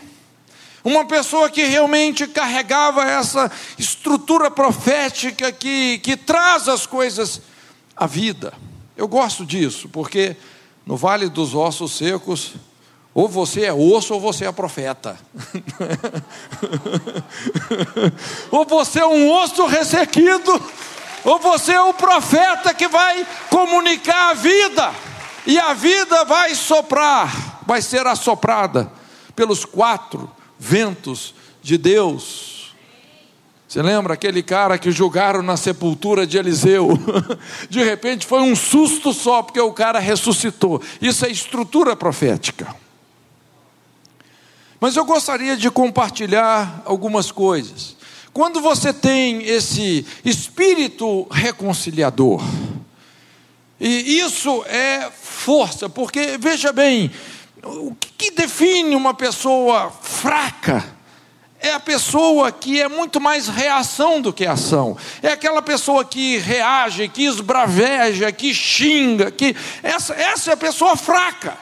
uma 0.82 1.06
pessoa 1.06 1.50
que 1.50 1.64
realmente 1.64 2.26
carregava 2.26 3.04
essa 3.04 3.52
estrutura 3.78 4.50
profética 4.50 5.52
que, 5.52 6.00
que 6.00 6.16
traz 6.16 6.70
as 6.70 6.86
coisas 6.86 7.42
à 8.00 8.08
vida. 8.08 8.54
Eu 8.96 9.08
gosto 9.08 9.46
disso, 9.46 9.90
porque 9.90 10.38
no 10.86 10.96
Vale 10.96 11.28
dos 11.28 11.54
Ossos 11.54 11.98
Secos, 11.98 12.54
ou 13.14 13.28
você 13.28 13.66
é 13.66 13.74
osso 13.74 14.14
ou 14.14 14.22
você 14.22 14.46
é 14.46 14.52
profeta. 14.52 15.20
ou 18.50 18.66
você 18.66 19.02
é 19.02 19.06
um 19.06 19.30
osso 19.32 19.66
ressequido, 19.66 20.64
ou 21.26 21.40
você 21.40 21.74
é 21.74 21.82
o 21.82 21.94
profeta 21.94 22.74
que 22.74 22.88
vai 22.88 23.28
comunicar 23.50 24.30
a 24.30 24.34
vida, 24.34 24.94
e 25.46 25.60
a 25.60 25.74
vida 25.74 26.24
vai 26.24 26.56
soprar, 26.56 27.60
vai 27.66 27.82
ser 27.82 28.08
assoprada 28.08 28.90
pelos 29.36 29.66
quatro 29.66 30.32
ventos 30.58 31.34
de 31.62 31.78
Deus. 31.78 32.59
Você 33.70 33.84
lembra 33.84 34.16
aquele 34.16 34.42
cara 34.42 34.80
que 34.80 34.90
julgaram 34.90 35.44
na 35.44 35.56
sepultura 35.56 36.26
de 36.26 36.40
Eliseu? 36.40 36.90
De 37.70 37.84
repente 37.84 38.26
foi 38.26 38.42
um 38.42 38.56
susto 38.56 39.14
só, 39.14 39.44
porque 39.44 39.60
o 39.60 39.72
cara 39.72 40.00
ressuscitou. 40.00 40.82
Isso 41.00 41.24
é 41.24 41.30
estrutura 41.30 41.96
profética. 41.96 42.76
Mas 44.82 44.96
eu 44.96 45.06
gostaria 45.06 45.56
de 45.56 45.70
compartilhar 45.70 46.82
algumas 46.84 47.32
coisas. 47.32 47.96
Quando 48.34 48.60
você 48.60 48.92
tem 48.92 49.44
esse 49.44 50.04
espírito 50.26 51.28
reconciliador, 51.30 52.42
e 53.80 54.18
isso 54.20 54.64
é 54.66 55.12
força, 55.12 55.88
porque 55.88 56.40
veja 56.40 56.74
bem, 56.74 57.12
o 57.64 57.94
que 58.18 58.32
define 58.32 58.96
uma 58.96 59.14
pessoa 59.14 59.92
fraca? 59.92 60.98
É 61.62 61.74
a 61.74 61.80
pessoa 61.80 62.52
que 62.52 62.82
é 62.82 62.88
muito 62.88 63.20
mais 63.20 63.50
reação 63.50 64.22
do 64.22 64.32
que 64.32 64.46
ação. 64.46 64.98
É 65.22 65.34
aquela 65.34 65.62
pessoa 65.62 66.06
que 66.06 66.38
reage, 66.38 67.10
que 67.10 67.26
esbraveja, 67.26 68.32
que 68.32 68.54
xinga, 68.54 69.30
que 69.30 69.54
essa, 69.84 70.14
essa 70.14 70.52
é 70.52 70.54
a 70.54 70.58
pessoa 70.58 70.96
fraca. 70.96 71.58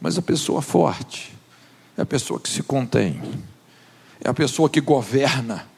Mas 0.00 0.16
a 0.16 0.22
pessoa 0.22 0.62
forte 0.62 1.32
é 1.98 2.02
a 2.02 2.06
pessoa 2.06 2.38
que 2.38 2.48
se 2.48 2.62
contém. 2.62 3.20
É 4.22 4.30
a 4.30 4.34
pessoa 4.34 4.70
que 4.70 4.80
governa, 4.80 5.68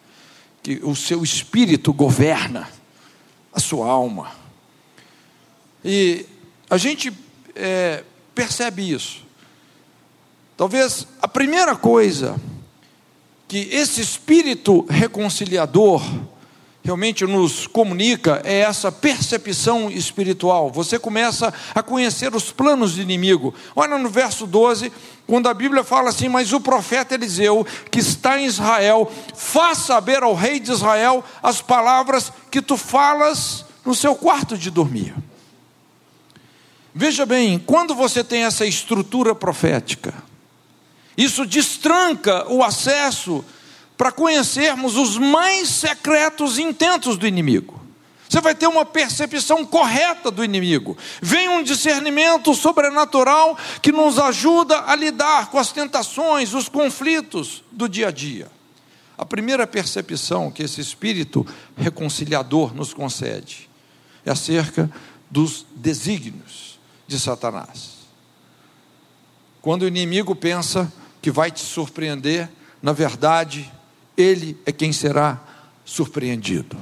que 0.63 0.81
o 0.83 0.95
seu 0.95 1.23
espírito 1.23 1.93
governa 1.93 2.69
a 3.53 3.61
sua 3.61 3.87
alma. 3.87 4.33
E 5.83 6.27
a 6.69 6.77
gente 6.77 7.13
é, 7.55 8.05
percebe 8.35 8.93
isso. 8.93 9.25
Talvez 10.57 11.07
a 11.21 11.27
primeira 11.27 11.75
coisa 11.75 12.39
que 13.53 13.69
esse 13.71 14.01
espírito 14.01 14.87
reconciliador 14.89 16.03
realmente 16.83 17.27
nos 17.27 17.67
comunica 17.67 18.41
é 18.47 18.61
essa 18.61 18.91
percepção 18.91 19.91
espiritual. 19.91 20.71
Você 20.71 20.99
começa 20.99 21.53
a 21.75 21.83
conhecer 21.83 22.35
os 22.35 22.51
planos 22.51 22.95
do 22.95 23.03
inimigo. 23.03 23.53
Olha 23.77 23.99
no 23.99 24.09
verso 24.09 24.47
12, 24.47 24.91
quando 25.27 25.51
a 25.51 25.53
Bíblia 25.53 25.85
fala 25.85 26.09
assim: 26.09 26.31
Mas 26.31 26.51
o 26.55 26.63
profeta 26.63 27.13
Eliseu, 27.13 27.67
que 27.91 27.99
está 27.99 28.41
em 28.41 28.47
Israel, 28.47 29.13
faz 29.35 29.81
saber 29.81 30.23
ao 30.23 30.33
rei 30.33 30.59
de 30.59 30.73
Israel 30.73 31.23
as 31.43 31.61
palavras 31.61 32.33
que 32.51 32.63
tu 32.63 32.79
falas 32.79 33.67
no 33.85 33.95
seu 33.95 34.15
quarto 34.15 34.57
de 34.57 34.71
dormir. 34.71 35.15
Veja 36.95 37.27
bem, 37.27 37.59
quando 37.59 37.95
você 37.95 38.25
tem 38.25 38.45
essa 38.45 38.65
estrutura 38.65 39.35
profética, 39.35 40.15
isso 41.17 41.45
destranca 41.45 42.47
o 42.51 42.63
acesso 42.63 43.45
para 43.97 44.11
conhecermos 44.11 44.97
os 44.97 45.17
mais 45.19 45.69
secretos 45.69 46.59
intentos 46.59 47.17
do 47.17 47.27
inimigo. 47.27 47.81
Você 48.29 48.41
vai 48.41 48.55
ter 48.55 48.67
uma 48.67 48.85
percepção 48.87 49.63
correta 49.63 50.31
do 50.31 50.43
inimigo. 50.43 50.97
Vem 51.21 51.51
um 51.51 51.63
discernimento 51.63 52.55
sobrenatural 52.55 53.59
que 53.83 53.93
nos 53.93 54.19
ajuda 54.19 54.85
a 54.87 54.97
lidar 54.97 55.51
com 55.51 55.59
as 55.59 55.71
tentações, 55.71 56.55
os 56.55 56.67
conflitos 56.67 57.63
do 57.71 57.87
dia 57.87 58.09
a 58.09 58.11
dia. 58.11 58.51
A 59.19 59.27
primeira 59.27 59.67
percepção 59.67 60.51
que 60.51 60.63
esse 60.63 60.81
espírito 60.81 61.47
reconciliador 61.77 62.75
nos 62.75 62.95
concede 62.95 63.69
é 64.25 64.31
acerca 64.31 64.91
dos 65.31 65.67
desígnios 65.77 66.81
de 67.07 67.21
Satanás. 67.21 67.99
Quando 69.61 69.83
o 69.83 69.89
inimigo 69.89 70.35
pensa 70.35 70.91
que 71.23 71.31
vai 71.31 71.51
te 71.51 71.61
surpreender, 71.61 72.51
na 72.83 72.93
verdade, 72.93 73.73
ele 74.17 74.61
é 74.67 74.73
quem 74.73 74.93
será 74.93 75.41
surpreendido. 75.85 76.77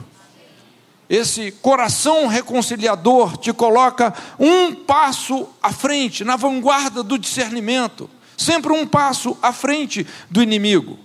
Esse 1.08 1.50
coração 1.50 2.26
reconciliador 2.26 3.36
te 3.36 3.52
coloca 3.52 4.14
um 4.38 4.74
passo 4.74 5.46
à 5.62 5.72
frente, 5.72 6.24
na 6.24 6.36
vanguarda 6.36 7.02
do 7.02 7.18
discernimento, 7.18 8.08
sempre 8.36 8.72
um 8.72 8.86
passo 8.86 9.36
à 9.42 9.52
frente 9.52 10.06
do 10.30 10.42
inimigo. 10.42 10.98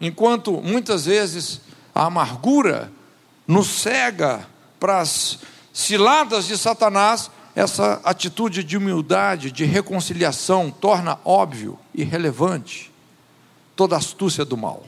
Enquanto 0.00 0.60
muitas 0.62 1.04
vezes 1.04 1.60
a 1.94 2.06
amargura 2.06 2.90
nos 3.46 3.68
cega 3.68 4.46
para 4.80 5.00
as 5.00 5.38
ciladas 5.72 6.46
de 6.46 6.56
Satanás, 6.56 7.30
essa 7.58 8.00
atitude 8.04 8.62
de 8.62 8.76
humildade, 8.76 9.50
de 9.50 9.64
reconciliação, 9.64 10.70
torna 10.70 11.18
óbvio 11.24 11.76
e 11.92 12.04
relevante 12.04 12.92
toda 13.74 13.96
a 13.96 13.98
astúcia 13.98 14.44
do 14.44 14.56
mal. 14.56 14.84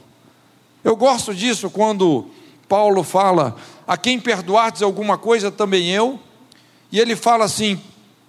Eu 0.81 0.95
gosto 0.95 1.35
disso 1.35 1.69
quando 1.69 2.31
Paulo 2.69 3.03
fala: 3.03 3.57
a 3.85 3.97
quem 3.97 4.17
perdoardes 4.17 4.81
alguma 4.81 5.17
coisa, 5.17 5.51
também 5.51 5.89
eu. 5.89 6.17
E 6.89 6.97
ele 6.97 7.13
fala 7.13 7.43
assim: 7.43 7.77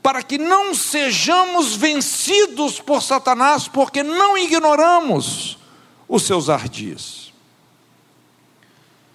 para 0.02 0.24
que 0.24 0.38
não 0.38 0.74
sejamos 0.74 1.76
vencidos 1.76 2.80
por 2.80 3.00
Satanás, 3.00 3.68
porque 3.68 4.02
não 4.02 4.36
ignoramos 4.36 5.56
os 6.08 6.24
seus 6.24 6.50
ardis. 6.50 7.32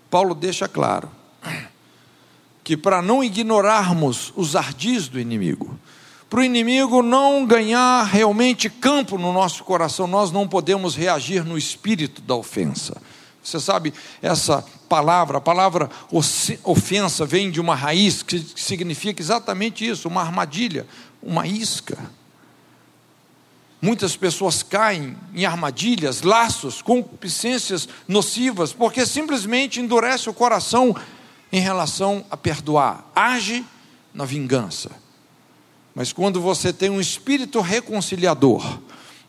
Paulo 0.10 0.34
deixa 0.34 0.70
claro 0.70 1.12
que 2.68 2.76
para 2.76 3.02
não 3.02 3.24
ignorarmos 3.24 4.34
os 4.36 4.54
ardis 4.54 5.08
do 5.08 5.18
inimigo, 5.18 5.80
para 6.30 6.42
o 6.42 6.44
inimigo 6.44 7.02
não 7.02 7.46
ganhar 7.46 8.04
realmente 8.04 8.70
campo 8.70 9.18
no 9.18 9.32
nosso 9.32 9.64
coração, 9.64 10.06
nós 10.06 10.34
não 10.34 10.46
podemos 10.46 10.94
reagir 10.94 11.46
no 11.46 11.58
espírito 11.58 12.22
da 12.22 12.36
ofensa. 12.36 13.02
Você 13.42 13.58
sabe, 13.62 13.94
essa 14.22 14.66
palavra, 14.90 15.38
a 15.38 15.42
palavra 15.42 15.90
ofensa, 16.62 17.26
vem 17.26 17.50
de 17.50 17.62
uma 17.62 17.74
raiz 17.74 18.22
que 18.22 18.46
significa 18.58 19.22
exatamente 19.22 19.88
isso: 19.88 20.10
uma 20.10 20.22
armadilha, 20.22 20.86
uma 21.24 21.48
isca. 21.48 21.98
Muitas 23.82 24.18
pessoas 24.18 24.62
caem 24.62 25.16
em 25.34 25.46
armadilhas, 25.46 26.22
laços, 26.22 26.82
concupiscências 26.82 27.88
nocivas, 28.06 28.74
porque 28.74 29.06
simplesmente 29.06 29.80
endurece 29.80 30.30
o 30.30 30.34
coração 30.34 30.94
em 31.52 31.60
relação 31.60 32.26
a 32.30 32.38
perdoar, 32.38 33.06
age 33.16 33.66
na 34.14 34.26
vingança. 34.26 34.92
Mas 35.96 36.14
quando 36.14 36.40
você 36.40 36.72
tem 36.72 36.90
um 36.90 37.02
espírito 37.02 37.60
reconciliador, 37.62 38.80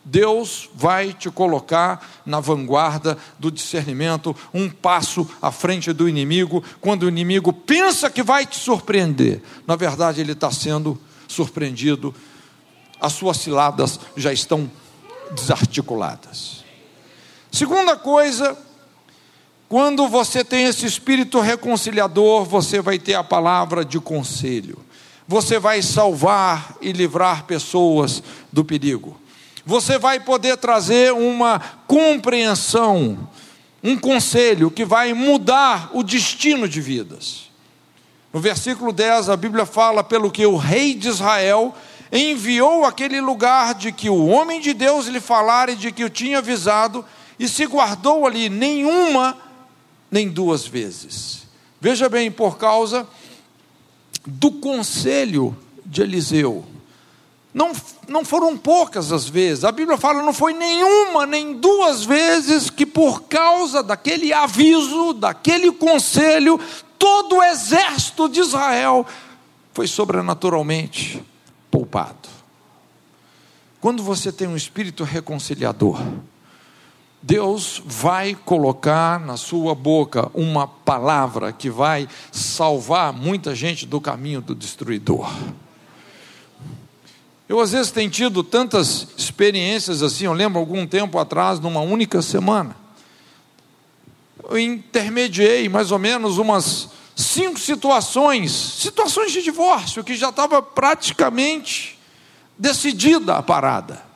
Deus 0.04 0.70
vai 0.74 1.12
te 1.12 1.30
colocar 1.30 2.22
na 2.24 2.40
vanguarda 2.40 3.18
do 3.38 3.50
discernimento, 3.50 4.34
um 4.54 4.68
passo 4.70 5.28
à 5.40 5.50
frente 5.52 5.92
do 5.92 6.08
inimigo, 6.08 6.64
quando 6.80 7.02
o 7.02 7.08
inimigo 7.08 7.52
pensa 7.52 8.10
que 8.10 8.22
vai 8.22 8.46
te 8.46 8.56
surpreender, 8.56 9.42
na 9.66 9.76
verdade 9.76 10.20
ele 10.20 10.32
está 10.32 10.50
sendo 10.50 10.98
surpreendido, 11.26 12.14
as 13.00 13.12
suas 13.12 13.36
ciladas 13.36 14.00
já 14.16 14.32
estão 14.32 14.70
desarticuladas. 15.32 16.64
Segunda 17.52 17.96
coisa, 17.96 18.56
quando 19.68 20.08
você 20.08 20.42
tem 20.44 20.64
esse 20.64 20.86
espírito 20.86 21.40
reconciliador, 21.40 22.44
você 22.44 22.80
vai 22.80 22.98
ter 22.98 23.14
a 23.14 23.24
palavra 23.24 23.84
de 23.84 24.00
conselho, 24.00 24.78
você 25.26 25.58
vai 25.58 25.82
salvar 25.82 26.76
e 26.80 26.92
livrar 26.92 27.44
pessoas 27.44 28.22
do 28.52 28.64
perigo 28.64 29.16
você 29.68 29.98
vai 29.98 30.18
poder 30.18 30.56
trazer 30.56 31.12
uma 31.12 31.60
compreensão, 31.86 33.28
um 33.84 33.98
conselho 33.98 34.70
que 34.70 34.82
vai 34.82 35.12
mudar 35.12 35.90
o 35.92 36.02
destino 36.02 36.66
de 36.66 36.80
vidas. 36.80 37.50
No 38.32 38.40
versículo 38.40 38.94
10, 38.94 39.28
a 39.28 39.36
Bíblia 39.36 39.66
fala: 39.66 40.02
pelo 40.02 40.30
que 40.30 40.46
o 40.46 40.56
rei 40.56 40.94
de 40.94 41.08
Israel 41.08 41.74
enviou 42.10 42.86
aquele 42.86 43.20
lugar 43.20 43.74
de 43.74 43.92
que 43.92 44.08
o 44.08 44.28
homem 44.28 44.58
de 44.58 44.72
Deus 44.72 45.06
lhe 45.06 45.20
falara 45.20 45.72
e 45.72 45.76
de 45.76 45.92
que 45.92 46.02
o 46.02 46.08
tinha 46.08 46.38
avisado, 46.38 47.04
e 47.38 47.46
se 47.46 47.66
guardou 47.66 48.26
ali 48.26 48.48
nenhuma, 48.48 49.36
nem 50.10 50.28
duas 50.28 50.66
vezes. 50.66 51.46
Veja 51.80 52.08
bem, 52.08 52.30
por 52.30 52.58
causa 52.58 53.06
do 54.26 54.50
conselho 54.52 55.56
de 55.84 56.02
Eliseu. 56.02 56.64
Não, 57.54 57.72
não 58.06 58.24
foram 58.24 58.56
poucas 58.56 59.10
as 59.10 59.28
vezes, 59.28 59.64
a 59.64 59.72
Bíblia 59.72 59.96
fala, 59.96 60.22
não 60.22 60.32
foi 60.32 60.52
nenhuma, 60.52 61.26
nem 61.26 61.54
duas 61.54 62.04
vezes 62.04 62.68
que 62.68 62.84
por 62.84 63.22
causa 63.22 63.82
daquele 63.82 64.32
aviso, 64.32 65.14
daquele 65.14 65.72
conselho, 65.72 66.60
todo 66.98 67.36
o 67.36 67.42
exército 67.42 68.28
de 68.28 68.40
Israel 68.40 69.06
foi 69.72 69.86
sobrenaturalmente 69.86 71.24
poupado. 71.70 72.28
Quando 73.80 74.02
você 74.02 74.30
tem 74.30 74.46
um 74.46 74.56
espírito 74.56 75.04
reconciliador, 75.04 76.00
Deus 77.20 77.82
vai 77.84 78.34
colocar 78.34 79.18
na 79.18 79.36
sua 79.36 79.74
boca 79.74 80.30
uma 80.32 80.68
palavra 80.68 81.52
que 81.52 81.68
vai 81.68 82.08
salvar 82.30 83.12
muita 83.12 83.54
gente 83.54 83.84
do 83.86 84.00
caminho 84.00 84.40
do 84.40 84.54
destruidor. 84.54 85.28
Eu 87.48 87.60
às 87.60 87.72
vezes 87.72 87.90
tenho 87.90 88.10
tido 88.10 88.44
tantas 88.44 89.08
experiências 89.16 90.02
assim, 90.02 90.26
eu 90.26 90.32
lembro 90.32 90.60
algum 90.60 90.86
tempo 90.86 91.18
atrás, 91.18 91.58
numa 91.58 91.80
única 91.80 92.22
semana. 92.22 92.76
Eu 94.48 94.58
intermediei 94.58 95.68
mais 95.68 95.90
ou 95.90 95.98
menos 95.98 96.38
umas 96.38 96.90
cinco 97.16 97.58
situações, 97.58 98.52
situações 98.52 99.32
de 99.32 99.42
divórcio, 99.42 100.04
que 100.04 100.14
já 100.14 100.28
estava 100.28 100.62
praticamente 100.62 101.98
decidida 102.56 103.36
a 103.36 103.42
parada. 103.42 104.07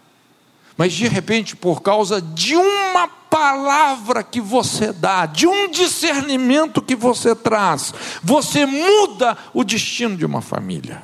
Mas 0.76 0.92
de 0.92 1.06
repente, 1.06 1.54
por 1.54 1.82
causa 1.82 2.20
de 2.20 2.56
uma 2.56 3.06
palavra 3.06 4.22
que 4.22 4.40
você 4.40 4.92
dá, 4.92 5.26
de 5.26 5.46
um 5.46 5.70
discernimento 5.70 6.82
que 6.82 6.94
você 6.94 7.34
traz, 7.34 7.94
você 8.22 8.66
muda 8.66 9.36
o 9.54 9.64
destino 9.64 10.16
de 10.16 10.24
uma 10.24 10.40
família. 10.40 11.02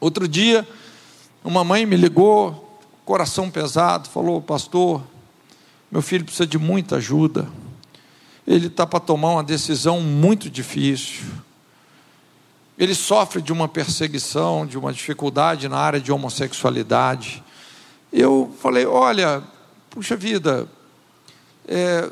Outro 0.00 0.28
dia, 0.28 0.66
uma 1.42 1.64
mãe 1.64 1.84
me 1.84 1.96
ligou, 1.96 2.80
coração 3.04 3.50
pesado, 3.50 4.08
falou: 4.08 4.40
Pastor, 4.40 5.02
meu 5.90 6.02
filho 6.02 6.24
precisa 6.24 6.46
de 6.46 6.58
muita 6.58 6.96
ajuda. 6.96 7.48
Ele 8.46 8.68
está 8.68 8.86
para 8.86 9.00
tomar 9.00 9.30
uma 9.30 9.44
decisão 9.44 10.00
muito 10.00 10.48
difícil. 10.48 11.26
Ele 12.78 12.94
sofre 12.94 13.42
de 13.42 13.52
uma 13.52 13.66
perseguição, 13.66 14.64
de 14.64 14.78
uma 14.78 14.92
dificuldade 14.92 15.68
na 15.68 15.78
área 15.78 16.00
de 16.00 16.12
homossexualidade. 16.12 17.42
Eu 18.12 18.54
falei: 18.60 18.86
Olha, 18.86 19.42
puxa 19.90 20.16
vida, 20.16 20.68
é, 21.66 22.10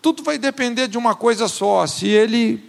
tudo 0.00 0.22
vai 0.22 0.38
depender 0.38 0.88
de 0.88 0.98
uma 0.98 1.14
coisa 1.14 1.48
só. 1.48 1.86
Se 1.86 2.06
ele 2.06 2.62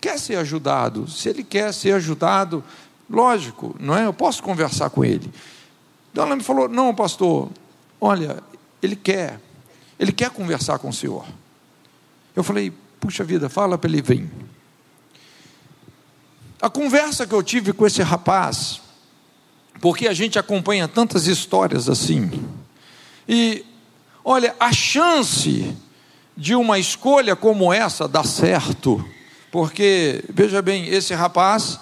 quer 0.00 0.18
ser 0.18 0.36
ajudado, 0.36 1.08
se 1.08 1.28
ele 1.28 1.42
quer 1.42 1.72
ser 1.72 1.92
ajudado, 1.92 2.62
Lógico, 3.08 3.74
não 3.80 3.96
é? 3.96 4.04
Eu 4.04 4.12
posso 4.12 4.42
conversar 4.42 4.90
com 4.90 5.04
ele. 5.04 5.32
Então 6.12 6.24
ela 6.26 6.36
me 6.36 6.42
falou: 6.42 6.68
Não, 6.68 6.94
pastor, 6.94 7.48
olha, 8.00 8.42
ele 8.82 8.94
quer, 8.94 9.40
ele 9.98 10.12
quer 10.12 10.30
conversar 10.30 10.78
com 10.78 10.90
o 10.90 10.92
senhor. 10.92 11.24
Eu 12.36 12.44
falei: 12.44 12.72
puxa 13.00 13.24
vida, 13.24 13.48
fala 13.48 13.78
para 13.78 13.88
ele 13.88 14.02
vir. 14.02 14.30
A 16.60 16.68
conversa 16.68 17.26
que 17.26 17.34
eu 17.34 17.42
tive 17.42 17.72
com 17.72 17.86
esse 17.86 18.02
rapaz, 18.02 18.82
porque 19.80 20.08
a 20.08 20.14
gente 20.14 20.38
acompanha 20.38 20.88
tantas 20.88 21.26
histórias 21.26 21.88
assim, 21.88 22.30
e 23.28 23.64
olha, 24.24 24.54
a 24.58 24.72
chance 24.72 25.76
de 26.36 26.54
uma 26.54 26.78
escolha 26.78 27.34
como 27.34 27.72
essa 27.72 28.06
dar 28.06 28.24
certo, 28.24 29.04
porque, 29.50 30.24
veja 30.28 30.60
bem, 30.62 30.86
esse 30.88 31.14
rapaz 31.14 31.80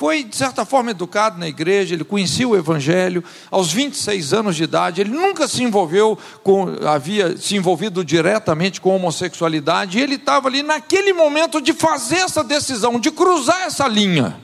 foi, 0.00 0.24
de 0.24 0.34
certa 0.34 0.64
forma, 0.64 0.92
educado 0.92 1.38
na 1.38 1.46
igreja, 1.46 1.94
ele 1.94 2.04
conhecia 2.04 2.48
o 2.48 2.56
Evangelho, 2.56 3.22
aos 3.50 3.70
26 3.70 4.32
anos 4.32 4.56
de 4.56 4.64
idade, 4.64 5.02
ele 5.02 5.10
nunca 5.10 5.46
se 5.46 5.62
envolveu 5.62 6.18
com, 6.42 6.68
havia 6.88 7.36
se 7.36 7.54
envolvido 7.54 8.02
diretamente 8.02 8.80
com 8.80 8.96
homossexualidade, 8.96 9.98
e 9.98 10.00
ele 10.00 10.14
estava 10.14 10.48
ali 10.48 10.62
naquele 10.62 11.12
momento 11.12 11.60
de 11.60 11.74
fazer 11.74 12.16
essa 12.16 12.42
decisão, 12.42 12.98
de 12.98 13.10
cruzar 13.10 13.60
essa 13.60 13.86
linha. 13.86 14.40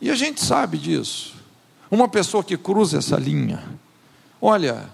E 0.00 0.10
a 0.10 0.14
gente 0.14 0.42
sabe 0.42 0.78
disso. 0.78 1.34
Uma 1.90 2.08
pessoa 2.08 2.42
que 2.42 2.56
cruza 2.56 2.98
essa 2.98 3.16
linha, 3.16 3.62
olha, 4.40 4.88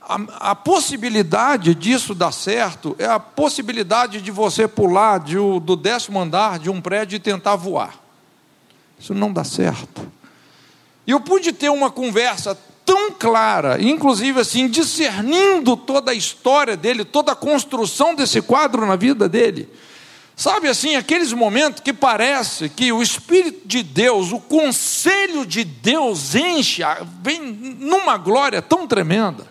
a, 0.00 0.50
a, 0.50 0.54
possibilidade 0.54 1.74
disso 1.74 2.14
dar 2.14 2.32
certo 2.32 2.96
é 2.98 3.04
a 3.04 3.20
possibilidade 3.20 4.20
de 4.20 4.30
você 4.30 4.66
pular 4.66 5.20
de, 5.20 5.36
do 5.36 5.76
décimo 5.76 6.18
andar 6.18 6.58
de 6.58 6.70
um 6.70 6.80
prédio 6.80 7.16
e 7.16 7.20
tentar 7.20 7.56
voar. 7.56 7.94
Isso 8.98 9.14
não 9.14 9.32
dá 9.32 9.44
certo. 9.44 10.10
E 11.06 11.10
eu 11.10 11.20
pude 11.20 11.52
ter 11.52 11.68
uma 11.68 11.90
conversa 11.90 12.58
tão 12.84 13.12
clara, 13.12 13.80
inclusive 13.80 14.40
assim, 14.40 14.68
discernindo 14.68 15.76
toda 15.76 16.10
a 16.10 16.14
história 16.14 16.76
dele, 16.76 17.04
toda 17.04 17.32
a 17.32 17.36
construção 17.36 18.14
desse 18.14 18.40
quadro 18.42 18.86
na 18.86 18.96
vida 18.96 19.28
dele. 19.28 19.68
Sabe 20.34 20.68
assim, 20.68 20.96
aqueles 20.96 21.32
momentos 21.32 21.82
que 21.82 21.92
parece 21.92 22.68
que 22.68 22.90
o 22.92 23.02
Espírito 23.02 23.66
de 23.68 23.82
Deus, 23.82 24.32
o 24.32 24.40
conselho 24.40 25.44
de 25.44 25.62
Deus 25.62 26.34
enche, 26.34 26.82
vem 27.22 27.40
numa 27.40 28.16
glória 28.16 28.62
tão 28.62 28.86
tremenda. 28.86 29.46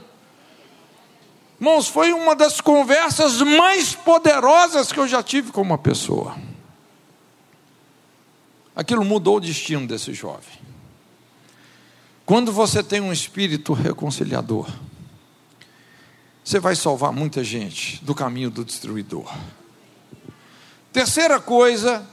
Irmãos, 1.60 1.88
foi 1.88 2.12
uma 2.12 2.36
das 2.36 2.60
conversas 2.60 3.40
mais 3.42 3.94
poderosas 3.94 4.92
que 4.92 5.00
eu 5.00 5.08
já 5.08 5.22
tive 5.22 5.52
com 5.52 5.62
uma 5.62 5.78
pessoa. 5.78 6.36
Aquilo 8.76 9.06
mudou 9.06 9.38
o 9.38 9.40
destino 9.40 9.86
desse 9.86 10.12
jovem. 10.12 10.60
Quando 12.26 12.52
você 12.52 12.82
tem 12.82 13.00
um 13.00 13.14
espírito 13.14 13.74
reconciliador, 13.74 14.68
você 16.44 16.60
vai 16.60 16.76
salvar 16.76 17.12
muita 17.12 17.44
gente 17.44 18.04
do 18.04 18.16
caminho 18.16 18.50
do 18.50 18.66
destruidor. 18.66 19.32
Terceira 20.94 21.40
coisa, 21.40 22.06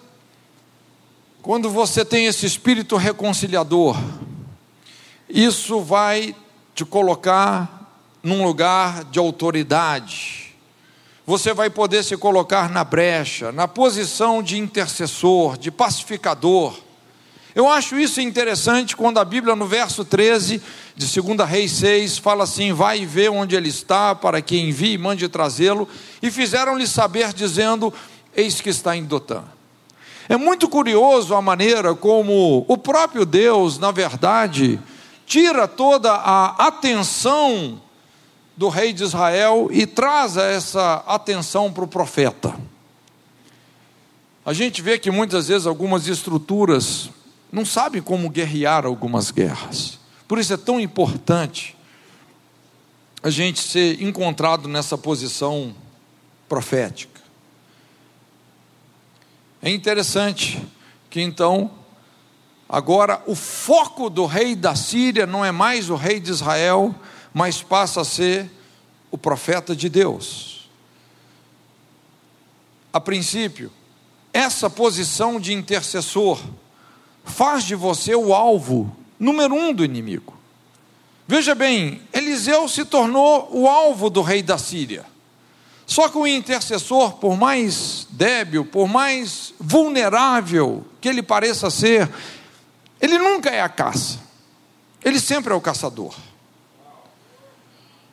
quando 1.43 1.69
você 1.69 2.05
tem 2.05 2.27
esse 2.27 2.47
espírito 2.47 2.97
reconciliador, 2.97 3.97
isso 5.29 5.81
vai 5.81 6.33
te 6.77 6.85
colocar 6.85 7.93
num 8.23 8.45
lugar 8.45 9.03
de 9.03 9.19
autoridade. 9.19 10.55
Você 11.27 11.53
vai 11.53 11.69
poder 11.69 12.05
se 12.05 12.17
colocar 12.17 12.71
na 12.71 12.85
brecha, 12.85 13.51
na 13.51 13.67
posição 13.67 14.41
de 14.41 14.57
intercessor, 14.57 15.59
de 15.59 15.73
pacificador. 15.73 16.79
Eu 17.57 17.69
acho 17.69 17.99
isso 17.99 18.21
interessante 18.21 18.97
quando 18.97 19.19
a 19.19 19.25
Bíblia, 19.25 19.57
no 19.57 19.67
verso 19.67 20.05
13 20.05 20.63
de 20.95 21.21
2 21.21 21.49
Reis 21.49 21.73
6, 21.73 22.19
fala 22.19 22.45
assim: 22.45 22.73
Vai 22.73 23.05
vê 23.05 23.29
onde 23.29 23.57
ele 23.57 23.71
está, 23.71 24.15
para 24.15 24.41
que 24.41 24.57
envie 24.57 24.93
e 24.93 24.99
mande 24.99 25.29
trazê-lo. 25.29 25.89
E 26.23 26.31
fizeram-lhe 26.31 26.87
saber, 26.87 27.33
dizendo: 27.33 27.93
Eis 28.35 28.61
que 28.61 28.71
está 28.71 28.97
em 28.97 29.05
Dotã. 29.05 29.45
É 30.29 30.37
muito 30.37 30.69
curioso 30.69 31.35
a 31.35 31.41
maneira 31.41 31.95
como 31.95 32.65
o 32.69 32.77
próprio 32.77 33.25
Deus, 33.25 33.79
na 33.79 33.91
verdade, 33.91 34.79
tira 35.27 35.67
toda 35.67 36.13
a 36.13 36.67
atenção 36.67 37.81
do 38.57 38.69
rei 38.69 38.93
de 38.93 39.05
Israel 39.05 39.69
e 39.71 39.87
traz 39.87 40.37
essa 40.37 41.05
atenção 41.07 41.73
para 41.73 41.85
o 41.85 41.89
profeta. 41.89 42.55
A 44.45 44.53
gente 44.53 44.83
vê 44.83 44.99
que 44.99 45.11
muitas 45.11 45.49
vezes 45.49 45.67
algumas 45.67 46.07
estruturas 46.09 47.11
não 47.53 47.65
sabem 47.65 48.03
como 48.03 48.29
guerrear 48.29 48.85
algumas 48.85 49.31
guerras. 49.31 49.99
Por 50.27 50.39
isso 50.39 50.53
é 50.53 50.57
tão 50.57 50.81
importante 50.81 51.77
a 53.23 53.31
gente 53.31 53.61
ser 53.61 54.03
encontrado 54.03 54.69
nessa 54.69 54.97
posição 54.97 55.75
profética. 56.49 57.18
É 59.61 59.71
interessante 59.71 60.63
que 61.11 61.21
então, 61.21 61.71
agora 62.69 63.23
o 63.27 63.35
foco 63.35 64.09
do 64.09 64.27
rei 64.27 64.55
da 64.55 64.75
Síria 64.75 65.27
não 65.27 65.45
é 65.45 65.51
mais 65.51 65.91
o 65.91 65.97
rei 65.97 66.21
de 66.21 66.31
Israel, 66.31 66.95
mas 67.33 67.63
passa 67.63 68.03
a 68.03 68.05
ser 68.05 68.51
o 69.11 69.19
profeta 69.19 69.75
de 69.75 69.89
Deus. 69.89 70.69
A 72.93 73.01
princípio, 73.01 73.71
essa 74.33 74.71
posição 74.71 75.41
de 75.41 75.53
intercessor 75.53 76.41
faz 77.25 77.65
de 77.65 77.75
você 77.75 78.15
o 78.15 78.35
alvo 78.35 78.95
número 79.19 79.55
um 79.55 79.73
do 79.73 79.85
inimigo. 79.85 80.37
Veja 81.27 81.55
bem, 81.55 82.01
Eliseu 82.13 82.69
se 82.69 82.85
tornou 82.85 83.51
o 83.53 83.69
alvo 83.69 84.09
do 84.09 84.23
rei 84.23 84.43
da 84.43 84.57
Síria. 84.57 85.05
Só 85.89 86.11
que 86.11 86.19
o 86.19 86.27
intercessor, 86.27 87.15
por 87.15 87.35
mais 87.35 88.07
débil, 88.11 88.63
por 88.63 88.87
mais 88.87 89.55
vulnerável 89.59 90.85
que 91.01 91.09
ele 91.09 91.23
pareça 91.23 91.71
ser, 91.71 92.13
ele 93.01 93.19
nunca 93.19 93.49
é 93.49 93.63
a 93.63 93.71
caça, 93.71 94.19
ele 95.03 95.19
sempre 95.19 95.51
é 95.51 95.57
o 95.57 95.63
caçador. 95.63 96.15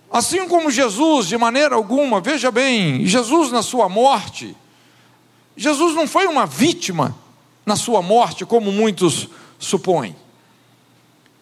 Assim 0.10 0.48
como 0.48 0.72
Jesus, 0.72 1.28
de 1.28 1.38
maneira 1.38 1.76
alguma, 1.76 2.22
veja 2.22 2.50
bem, 2.50 3.06
Jesus 3.06 3.52
na 3.52 3.62
sua 3.62 3.90
morte, 3.90 4.56
Jesus 5.58 5.94
não 5.94 6.08
foi 6.08 6.28
uma 6.28 6.46
vítima 6.46 7.14
na 7.66 7.76
sua 7.76 8.02
morte, 8.02 8.46
como 8.46 8.72
muitos 8.72 9.28
supõem. 9.60 10.16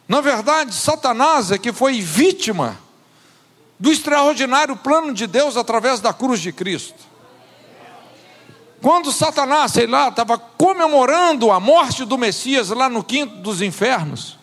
Na 0.07 0.19
verdade, 0.19 0.73
Satanás 0.73 1.51
é 1.51 1.59
que 1.59 1.71
foi 1.71 2.01
vítima 2.01 2.79
do 3.79 3.91
extraordinário 3.91 4.75
plano 4.75 5.13
de 5.13 5.27
Deus 5.27 5.57
através 5.57 5.99
da 5.99 6.13
cruz 6.13 6.39
de 6.39 6.51
Cristo. 6.51 7.13
Quando 8.81 9.11
Satanás, 9.11 9.71
sei 9.71 9.87
lá, 9.87 10.09
estava 10.09 10.37
comemorando 10.37 11.51
a 11.51 11.59
morte 11.59 12.03
do 12.03 12.17
Messias 12.17 12.69
lá 12.69 12.89
no 12.89 13.03
quinto 13.03 13.37
dos 13.37 13.61
infernos, 13.61 14.37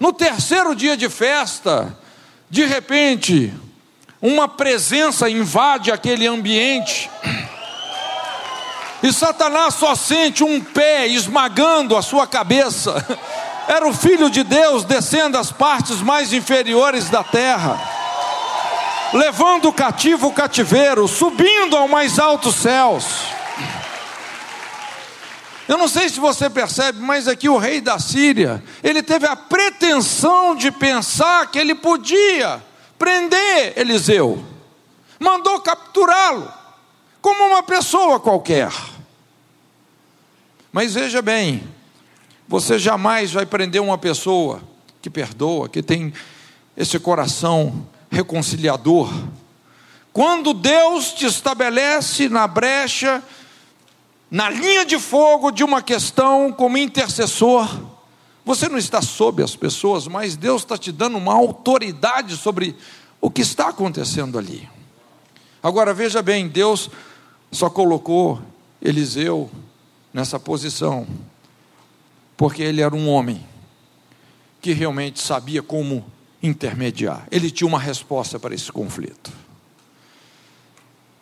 no 0.00 0.12
terceiro 0.12 0.74
dia 0.74 0.96
de 0.96 1.08
festa, 1.08 1.96
de 2.48 2.64
repente, 2.64 3.52
uma 4.20 4.48
presença 4.48 5.28
invade 5.28 5.92
aquele 5.92 6.26
ambiente. 6.26 7.10
E 9.02 9.12
Satanás 9.12 9.74
só 9.74 9.94
sente 9.94 10.42
um 10.42 10.60
pé 10.62 11.06
esmagando 11.06 11.94
a 11.94 12.00
sua 12.00 12.26
cabeça. 12.26 13.04
Era 13.68 13.86
o 13.86 13.92
Filho 13.92 14.30
de 14.30 14.42
Deus 14.42 14.84
descendo 14.84 15.36
as 15.36 15.52
partes 15.52 16.00
mais 16.00 16.32
inferiores 16.32 17.10
da 17.10 17.22
terra, 17.22 17.78
levando 19.14 19.68
o 19.68 19.72
cativo 19.72 20.26
o 20.26 20.32
cativeiro, 20.32 21.06
subindo 21.06 21.76
ao 21.76 21.86
mais 21.86 22.18
altos 22.18 22.56
céus. 22.56 23.04
Eu 25.68 25.78
não 25.78 25.86
sei 25.86 26.08
se 26.08 26.18
você 26.18 26.50
percebe, 26.50 26.98
mas 26.98 27.28
aqui 27.28 27.48
o 27.48 27.56
rei 27.56 27.80
da 27.80 27.98
Síria, 27.98 28.62
ele 28.82 29.02
teve 29.02 29.26
a 29.26 29.36
pretensão 29.36 30.54
de 30.56 30.70
pensar 30.70 31.50
que 31.50 31.58
ele 31.58 31.74
podia 31.74 32.62
prender 32.98 33.72
Eliseu, 33.76 34.44
mandou 35.18 35.60
capturá-lo, 35.60 36.52
como 37.22 37.44
uma 37.44 37.62
pessoa 37.62 38.18
qualquer. 38.18 38.70
Mas 40.72 40.92
veja 40.92 41.22
bem, 41.22 41.62
você 42.48 42.78
jamais 42.80 43.32
vai 43.32 43.46
prender 43.46 43.80
uma 43.80 43.96
pessoa 43.96 44.60
que 45.00 45.08
perdoa, 45.08 45.68
que 45.68 45.82
tem 45.82 46.12
esse 46.76 46.98
coração 46.98 47.86
reconciliador. 48.14 49.12
Quando 50.12 50.54
Deus 50.54 51.12
te 51.12 51.26
estabelece 51.26 52.28
na 52.28 52.46
brecha 52.46 53.22
na 54.30 54.48
linha 54.48 54.84
de 54.84 54.98
fogo 54.98 55.50
de 55.50 55.62
uma 55.62 55.82
questão 55.82 56.50
como 56.50 56.78
intercessor, 56.78 57.68
você 58.44 58.68
não 58.68 58.78
está 58.78 59.00
sob 59.02 59.42
as 59.42 59.54
pessoas, 59.54 60.08
mas 60.08 60.36
Deus 60.36 60.62
está 60.62 60.76
te 60.78 60.90
dando 60.90 61.18
uma 61.18 61.34
autoridade 61.34 62.36
sobre 62.36 62.76
o 63.20 63.30
que 63.30 63.42
está 63.42 63.68
acontecendo 63.68 64.38
ali. 64.38 64.68
Agora 65.62 65.94
veja 65.94 66.20
bem, 66.22 66.48
Deus 66.48 66.90
só 67.50 67.70
colocou 67.70 68.40
Eliseu 68.82 69.50
nessa 70.12 70.38
posição, 70.38 71.06
porque 72.36 72.62
ele 72.62 72.82
era 72.82 72.94
um 72.94 73.08
homem 73.08 73.44
que 74.60 74.72
realmente 74.72 75.20
sabia 75.20 75.62
como 75.62 76.04
intermediar, 76.44 77.26
ele 77.30 77.50
tinha 77.50 77.66
uma 77.66 77.78
resposta 77.78 78.38
para 78.38 78.54
esse 78.54 78.70
conflito. 78.70 79.32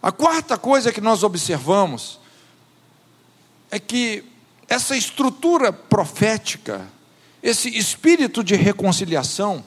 A 0.03 0.11
quarta 0.11 0.59
coisa 0.59 0.93
que 0.93 1.01
nós 1.01 1.23
observamos 1.23 2.19
é 3.71 3.79
que 3.79 4.25
essa 4.69 4.97
estrutura 4.97 5.73
profética, 5.73 6.89
esse 7.41 7.69
espírito 7.69 8.43
de 8.43 8.57
reconciliação, 8.57 9.65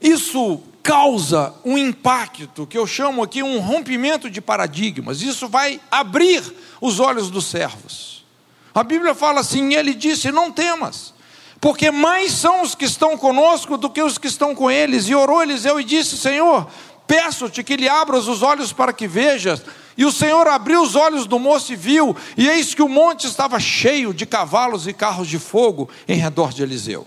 isso 0.00 0.62
causa 0.82 1.52
um 1.64 1.76
impacto 1.76 2.66
que 2.66 2.78
eu 2.78 2.86
chamo 2.86 3.22
aqui 3.22 3.42
um 3.42 3.58
rompimento 3.58 4.30
de 4.30 4.40
paradigmas. 4.40 5.20
Isso 5.20 5.48
vai 5.48 5.80
abrir 5.90 6.42
os 6.80 7.00
olhos 7.00 7.28
dos 7.28 7.46
servos. 7.46 8.24
A 8.72 8.84
Bíblia 8.84 9.14
fala 9.14 9.40
assim: 9.40 9.74
ele 9.74 9.94
disse: 9.94 10.30
Não 10.30 10.52
temas, 10.52 11.12
porque 11.60 11.90
mais 11.90 12.32
são 12.32 12.62
os 12.62 12.74
que 12.74 12.84
estão 12.84 13.18
conosco 13.18 13.76
do 13.76 13.90
que 13.90 14.02
os 14.02 14.16
que 14.16 14.26
estão 14.26 14.54
com 14.54 14.70
eles. 14.70 15.08
E 15.08 15.14
orou 15.14 15.42
Eliseu 15.42 15.78
e 15.78 15.84
disse: 15.84 16.16
Senhor, 16.16 16.66
Peço-te 17.10 17.64
que 17.64 17.74
lhe 17.74 17.88
abras 17.88 18.28
os 18.28 18.40
olhos 18.40 18.72
para 18.72 18.92
que 18.92 19.08
vejas. 19.08 19.64
E 19.96 20.04
o 20.04 20.12
Senhor 20.12 20.46
abriu 20.46 20.80
os 20.80 20.94
olhos 20.94 21.26
do 21.26 21.40
moço 21.40 21.72
e 21.72 21.76
viu, 21.76 22.16
e 22.36 22.48
eis 22.48 22.72
que 22.72 22.82
o 22.82 22.88
monte 22.88 23.26
estava 23.26 23.58
cheio 23.58 24.14
de 24.14 24.24
cavalos 24.24 24.86
e 24.86 24.92
carros 24.92 25.26
de 25.26 25.36
fogo 25.36 25.90
em 26.06 26.14
redor 26.14 26.52
de 26.52 26.62
Eliseu. 26.62 27.04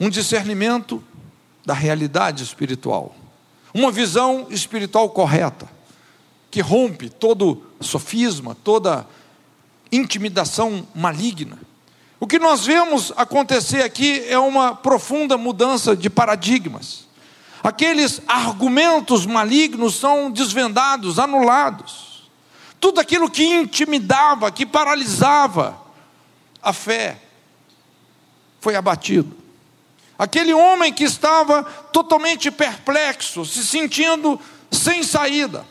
Um 0.00 0.08
discernimento 0.08 1.04
da 1.66 1.74
realidade 1.74 2.42
espiritual, 2.42 3.14
uma 3.74 3.92
visão 3.92 4.46
espiritual 4.48 5.10
correta, 5.10 5.68
que 6.50 6.62
rompe 6.62 7.10
todo 7.10 7.62
sofisma, 7.78 8.56
toda 8.64 9.06
intimidação 9.92 10.88
maligna. 10.94 11.58
O 12.24 12.26
que 12.26 12.38
nós 12.38 12.64
vemos 12.64 13.12
acontecer 13.18 13.82
aqui 13.82 14.24
é 14.26 14.38
uma 14.38 14.74
profunda 14.74 15.36
mudança 15.36 15.94
de 15.94 16.08
paradigmas 16.08 17.04
aqueles 17.62 18.22
argumentos 18.26 19.26
malignos 19.26 19.96
são 19.96 20.30
desvendados, 20.30 21.18
anulados. 21.18 22.30
Tudo 22.80 22.98
aquilo 22.98 23.30
que 23.30 23.44
intimidava, 23.44 24.50
que 24.50 24.64
paralisava 24.64 25.78
a 26.62 26.72
fé, 26.72 27.18
foi 28.58 28.74
abatido. 28.74 29.36
Aquele 30.18 30.54
homem 30.54 30.94
que 30.94 31.04
estava 31.04 31.62
totalmente 31.62 32.50
perplexo, 32.50 33.44
se 33.44 33.62
sentindo 33.66 34.40
sem 34.70 35.02
saída, 35.02 35.66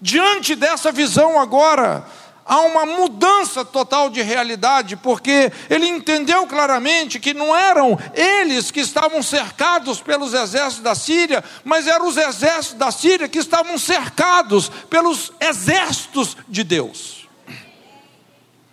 diante 0.00 0.54
dessa 0.54 0.92
visão 0.92 1.40
agora 1.40 2.06
há 2.50 2.62
uma 2.62 2.84
mudança 2.84 3.64
total 3.64 4.10
de 4.10 4.20
realidade, 4.22 4.96
porque 4.96 5.52
ele 5.70 5.86
entendeu 5.86 6.48
claramente 6.48 7.20
que 7.20 7.32
não 7.32 7.56
eram 7.56 7.96
eles 8.12 8.72
que 8.72 8.80
estavam 8.80 9.22
cercados 9.22 10.00
pelos 10.00 10.34
exércitos 10.34 10.82
da 10.82 10.96
Síria, 10.96 11.44
mas 11.62 11.86
eram 11.86 12.08
os 12.08 12.16
exércitos 12.16 12.76
da 12.76 12.90
Síria 12.90 13.28
que 13.28 13.38
estavam 13.38 13.78
cercados 13.78 14.68
pelos 14.90 15.32
exércitos 15.38 16.36
de 16.48 16.64
Deus. 16.64 17.28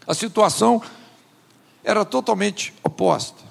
A 0.08 0.16
situação 0.16 0.82
era 1.84 2.04
totalmente 2.04 2.74
oposta. 2.82 3.44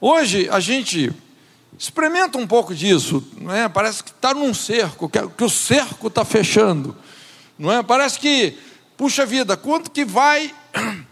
Hoje 0.00 0.48
a 0.48 0.60
gente 0.60 1.12
experimenta 1.78 2.38
um 2.38 2.46
pouco 2.46 2.74
disso, 2.74 3.22
não 3.36 3.54
é? 3.54 3.68
Parece 3.68 4.02
que 4.02 4.12
está 4.12 4.32
num 4.32 4.54
cerco, 4.54 5.10
que 5.10 5.44
o 5.44 5.50
cerco 5.50 6.06
está 6.06 6.24
fechando, 6.24 6.96
não 7.58 7.70
é? 7.70 7.82
Parece 7.82 8.18
que 8.18 8.69
puxa 9.00 9.24
vida, 9.24 9.56
quanto 9.56 9.90
que 9.90 10.04
vai, 10.04 10.54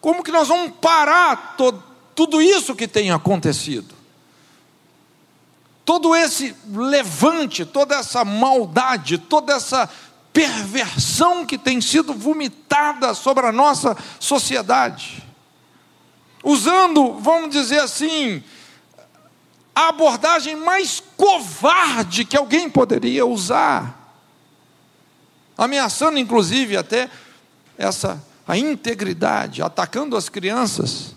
como 0.00 0.22
que 0.22 0.30
nós 0.30 0.46
vamos 0.46 0.72
parar 0.80 1.56
todo, 1.56 1.82
tudo 2.14 2.40
isso 2.40 2.76
que 2.76 2.86
tem 2.86 3.10
acontecido? 3.10 3.92
Todo 5.84 6.14
esse 6.14 6.54
levante, 6.68 7.64
toda 7.64 7.96
essa 7.96 8.24
maldade, 8.24 9.18
toda 9.18 9.54
essa 9.54 9.90
perversão 10.32 11.44
que 11.44 11.58
tem 11.58 11.80
sido 11.80 12.14
vomitada 12.14 13.14
sobre 13.14 13.46
a 13.46 13.52
nossa 13.52 13.96
sociedade. 14.20 15.24
Usando, 16.44 17.14
vamos 17.14 17.50
dizer 17.50 17.80
assim, 17.80 18.44
a 19.74 19.88
abordagem 19.88 20.54
mais 20.54 21.02
covarde 21.16 22.24
que 22.24 22.36
alguém 22.36 22.70
poderia 22.70 23.26
usar 23.26 23.95
ameaçando 25.56 26.18
inclusive 26.18 26.76
até 26.76 27.10
essa 27.78 28.22
a 28.46 28.56
integridade, 28.56 29.60
atacando 29.60 30.16
as 30.16 30.28
crianças 30.28 31.16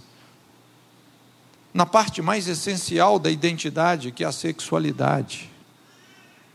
na 1.71 1.85
parte 1.85 2.21
mais 2.21 2.47
essencial 2.47 3.19
da 3.19 3.29
identidade, 3.29 4.11
que 4.11 4.23
é 4.23 4.27
a 4.27 4.31
sexualidade. 4.31 5.49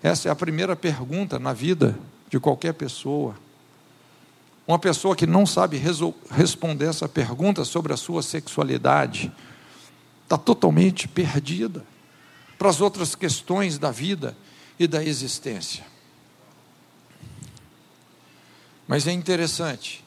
Essa 0.02 0.28
é 0.28 0.32
a 0.32 0.36
primeira 0.36 0.74
pergunta 0.74 1.38
na 1.38 1.52
vida 1.52 1.96
de 2.28 2.40
qualquer 2.40 2.74
pessoa. 2.74 3.36
Uma 4.66 4.78
pessoa 4.78 5.14
que 5.14 5.26
não 5.26 5.46
sabe 5.46 5.80
responder 6.30 6.86
essa 6.86 7.08
pergunta 7.08 7.64
sobre 7.64 7.92
a 7.92 7.96
sua 7.96 8.22
sexualidade 8.22 9.30
está 10.24 10.36
totalmente 10.36 11.06
perdida 11.06 11.84
para 12.58 12.68
as 12.68 12.80
outras 12.80 13.14
questões 13.14 13.78
da 13.78 13.90
vida 13.90 14.36
e 14.78 14.86
da 14.88 15.04
existência. 15.04 15.84
Mas 18.86 19.06
é 19.06 19.12
interessante 19.12 20.04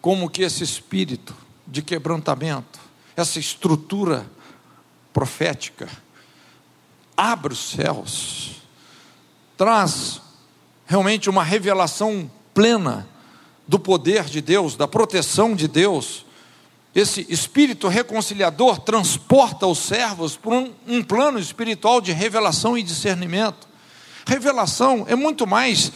como 0.00 0.28
que 0.28 0.42
esse 0.42 0.62
espírito 0.62 1.34
de 1.66 1.82
quebrantamento, 1.82 2.78
essa 3.16 3.38
estrutura 3.38 4.26
profética, 5.12 5.88
abre 7.16 7.52
os 7.52 7.70
céus, 7.70 8.62
traz 9.56 10.20
realmente 10.86 11.28
uma 11.28 11.42
revelação 11.42 12.30
plena 12.54 13.08
do 13.66 13.78
poder 13.78 14.24
de 14.24 14.40
Deus, 14.40 14.76
da 14.76 14.88
proteção 14.88 15.54
de 15.54 15.68
Deus. 15.68 16.24
Esse 16.94 17.26
espírito 17.28 17.88
reconciliador 17.88 18.78
transporta 18.78 19.66
os 19.66 19.78
servos 19.78 20.36
por 20.36 20.54
um, 20.54 20.72
um 20.86 21.02
plano 21.02 21.38
espiritual 21.38 22.00
de 22.00 22.12
revelação 22.12 22.78
e 22.78 22.82
discernimento. 22.82 23.68
Revelação 24.26 25.04
é 25.08 25.14
muito 25.14 25.46
mais 25.46 25.92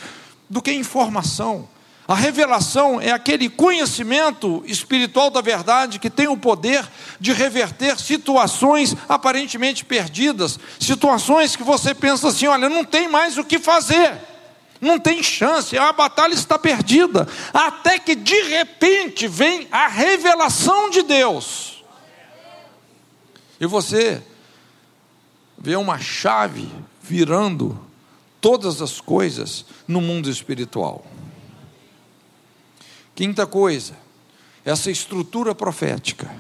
do 0.51 0.61
que 0.61 0.73
informação. 0.73 1.69
A 2.07 2.15
revelação 2.15 3.01
é 3.01 3.13
aquele 3.13 3.49
conhecimento 3.49 4.63
espiritual 4.67 5.31
da 5.31 5.41
verdade 5.41 6.01
que 6.01 6.11
tem 6.11 6.27
o 6.27 6.37
poder 6.37 6.85
de 7.21 7.33
reverter 7.33 7.99
situações 7.99 8.97
aparentemente 9.09 9.85
perdidas, 9.85 10.59
situações 10.81 11.55
que 11.55 11.63
você 11.63 11.95
pensa 11.95 12.29
assim: 12.29 12.49
olha, 12.49 12.69
não 12.69 12.85
tem 12.85 13.09
mais 13.09 13.39
o 13.39 13.45
que 13.45 13.61
fazer, 13.61 14.19
não 14.81 14.99
tem 14.99 15.23
chance, 15.23 15.79
a 15.79 15.93
batalha 15.93 16.35
está 16.35 16.59
perdida, 16.59 17.29
até 17.55 18.01
que 18.01 18.17
de 18.17 18.43
repente 18.43 19.29
vem 19.29 19.69
a 19.71 19.87
revelação 19.87 20.91
de 20.91 21.03
Deus, 21.03 21.85
e 23.61 23.67
você 23.67 24.21
vê 25.57 25.77
uma 25.77 26.01
chave 26.01 26.69
virando 27.01 27.79
todas 28.41 28.83
as 28.83 29.01
coisas 29.01 29.65
no 29.87 30.01
mundo 30.01 30.29
espiritual. 30.29 31.07
Quinta 33.15 33.47
coisa, 33.47 33.95
essa 34.65 34.91
estrutura 34.91 35.55
profética 35.55 36.31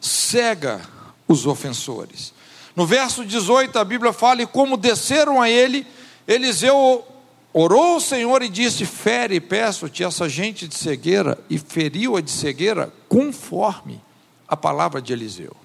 cega 0.00 0.80
os 1.26 1.46
ofensores. 1.46 2.32
No 2.76 2.86
verso 2.86 3.24
18, 3.24 3.78
a 3.78 3.84
Bíblia 3.84 4.12
fala: 4.12 4.42
E 4.42 4.46
como 4.46 4.76
desceram 4.76 5.40
a 5.40 5.48
ele, 5.48 5.86
Eliseu 6.26 7.04
orou 7.52 7.94
ao 7.94 8.00
Senhor 8.00 8.42
e 8.42 8.48
disse: 8.48 8.84
Fere, 8.84 9.40
peço-te 9.40 10.02
essa 10.02 10.28
gente 10.28 10.68
de 10.68 10.76
cegueira, 10.76 11.38
e 11.48 11.58
feriu-a 11.58 12.20
de 12.20 12.30
cegueira, 12.30 12.92
conforme 13.08 14.00
a 14.46 14.56
palavra 14.56 15.00
de 15.00 15.12
Eliseu. 15.12 15.56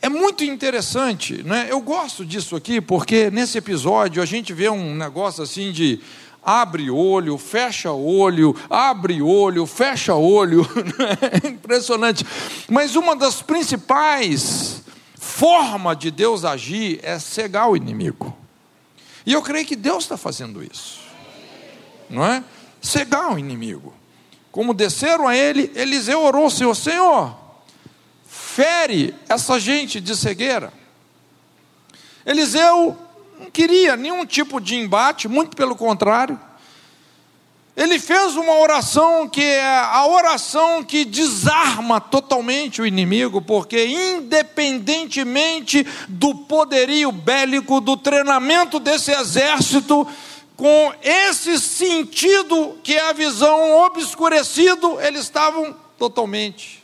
É 0.00 0.08
muito 0.08 0.44
interessante, 0.44 1.42
né? 1.42 1.68
eu 1.70 1.80
gosto 1.80 2.26
disso 2.26 2.54
aqui, 2.54 2.78
porque 2.78 3.30
nesse 3.30 3.56
episódio 3.56 4.22
a 4.22 4.26
gente 4.26 4.52
vê 4.52 4.68
um 4.68 4.94
negócio 4.94 5.42
assim 5.42 5.72
de 5.72 5.98
abre 6.44 6.90
olho, 6.90 7.38
fecha 7.38 7.90
olho, 7.92 8.54
abre 8.68 9.22
olho, 9.22 9.66
fecha 9.66 10.14
olho. 10.14 10.64
É 11.44 11.48
impressionante. 11.48 12.24
Mas 12.68 12.94
uma 12.94 13.16
das 13.16 13.40
principais 13.42 14.82
formas 15.18 15.98
de 15.98 16.10
Deus 16.10 16.44
agir 16.44 17.00
é 17.02 17.18
cegar 17.18 17.68
o 17.68 17.76
inimigo. 17.76 18.36
E 19.26 19.32
eu 19.32 19.42
creio 19.42 19.66
que 19.66 19.74
Deus 19.76 20.04
está 20.04 20.16
fazendo 20.16 20.62
isso. 20.62 21.00
Não 22.08 22.24
é? 22.24 22.44
Cegar 22.80 23.32
o 23.32 23.38
inimigo. 23.38 23.94
Como 24.52 24.74
desceram 24.74 25.26
a 25.26 25.36
ele, 25.36 25.72
Eliseu 25.74 26.22
orou, 26.22 26.48
Senhor, 26.50 26.74
Senhor, 26.74 27.36
fere 28.26 29.14
essa 29.28 29.58
gente 29.58 30.00
de 30.00 30.14
cegueira. 30.14 30.72
Eliseu 32.24 32.96
não 33.38 33.50
queria 33.50 33.96
nenhum 33.96 34.24
tipo 34.24 34.60
de 34.60 34.76
embate, 34.76 35.28
muito 35.28 35.56
pelo 35.56 35.76
contrário. 35.76 36.38
Ele 37.76 37.98
fez 37.98 38.36
uma 38.36 38.54
oração 38.60 39.28
que 39.28 39.42
é 39.42 39.68
a 39.68 40.06
oração 40.06 40.84
que 40.84 41.04
desarma 41.04 42.00
totalmente 42.00 42.80
o 42.80 42.86
inimigo, 42.86 43.42
porque 43.42 43.84
independentemente 43.86 45.84
do 46.08 46.36
poderio 46.36 47.10
bélico, 47.10 47.80
do 47.80 47.96
treinamento 47.96 48.78
desse 48.78 49.10
exército, 49.10 50.06
com 50.56 50.94
esse 51.02 51.58
sentido 51.58 52.78
que 52.84 52.94
é 52.94 53.10
a 53.10 53.12
visão 53.12 53.78
obscurecido, 53.84 55.00
eles 55.00 55.22
estavam 55.22 55.74
totalmente 55.98 56.80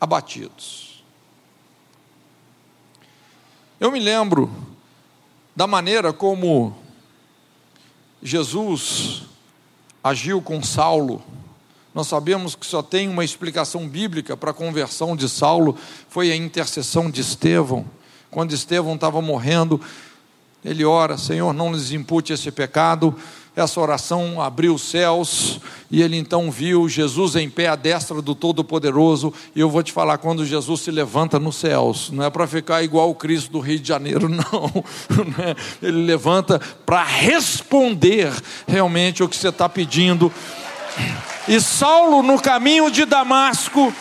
abatidos. 0.00 1.02
Eu 3.80 3.90
me 3.90 3.98
lembro 3.98 4.69
da 5.54 5.66
maneira 5.66 6.12
como 6.12 6.76
Jesus 8.22 9.22
agiu 10.02 10.40
com 10.40 10.62
Saulo. 10.62 11.22
Nós 11.94 12.06
sabemos 12.06 12.54
que 12.54 12.64
só 12.64 12.82
tem 12.82 13.08
uma 13.08 13.24
explicação 13.24 13.88
bíblica 13.88 14.36
para 14.36 14.52
a 14.52 14.54
conversão 14.54 15.16
de 15.16 15.28
Saulo, 15.28 15.76
foi 16.08 16.30
a 16.30 16.36
intercessão 16.36 17.10
de 17.10 17.20
Estevão. 17.20 17.84
Quando 18.30 18.52
Estevão 18.52 18.94
estava 18.94 19.20
morrendo, 19.20 19.80
ele 20.64 20.84
ora: 20.84 21.18
Senhor, 21.18 21.52
não 21.52 21.72
lhes 21.72 21.90
impute 21.90 22.32
esse 22.32 22.50
pecado. 22.50 23.16
Essa 23.60 23.80
oração 23.80 24.40
abriu 24.40 24.74
os 24.74 24.82
céus 24.82 25.60
e 25.90 26.02
ele 26.02 26.16
então 26.16 26.50
viu 26.50 26.88
Jesus 26.88 27.36
em 27.36 27.50
pé 27.50 27.68
à 27.68 27.76
destra 27.76 28.22
do 28.22 28.34
Todo-Poderoso. 28.34 29.32
E 29.54 29.60
eu 29.60 29.68
vou 29.68 29.82
te 29.82 29.92
falar: 29.92 30.18
quando 30.18 30.46
Jesus 30.46 30.80
se 30.80 30.90
levanta 30.90 31.38
nos 31.38 31.56
céus, 31.56 32.10
não 32.10 32.24
é 32.24 32.30
para 32.30 32.46
ficar 32.46 32.82
igual 32.82 33.10
o 33.10 33.14
Cristo 33.14 33.52
do 33.52 33.60
Rio 33.60 33.78
de 33.78 33.88
Janeiro, 33.88 34.28
não. 34.30 34.84
É? 35.38 35.56
Ele 35.86 36.04
levanta 36.04 36.60
para 36.86 37.02
responder 37.02 38.32
realmente 38.66 39.22
o 39.22 39.28
que 39.28 39.36
você 39.36 39.48
está 39.48 39.68
pedindo. 39.68 40.32
E 41.48 41.60
Saulo, 41.60 42.22
no 42.22 42.40
caminho 42.40 42.90
de 42.90 43.04
Damasco, 43.04 43.92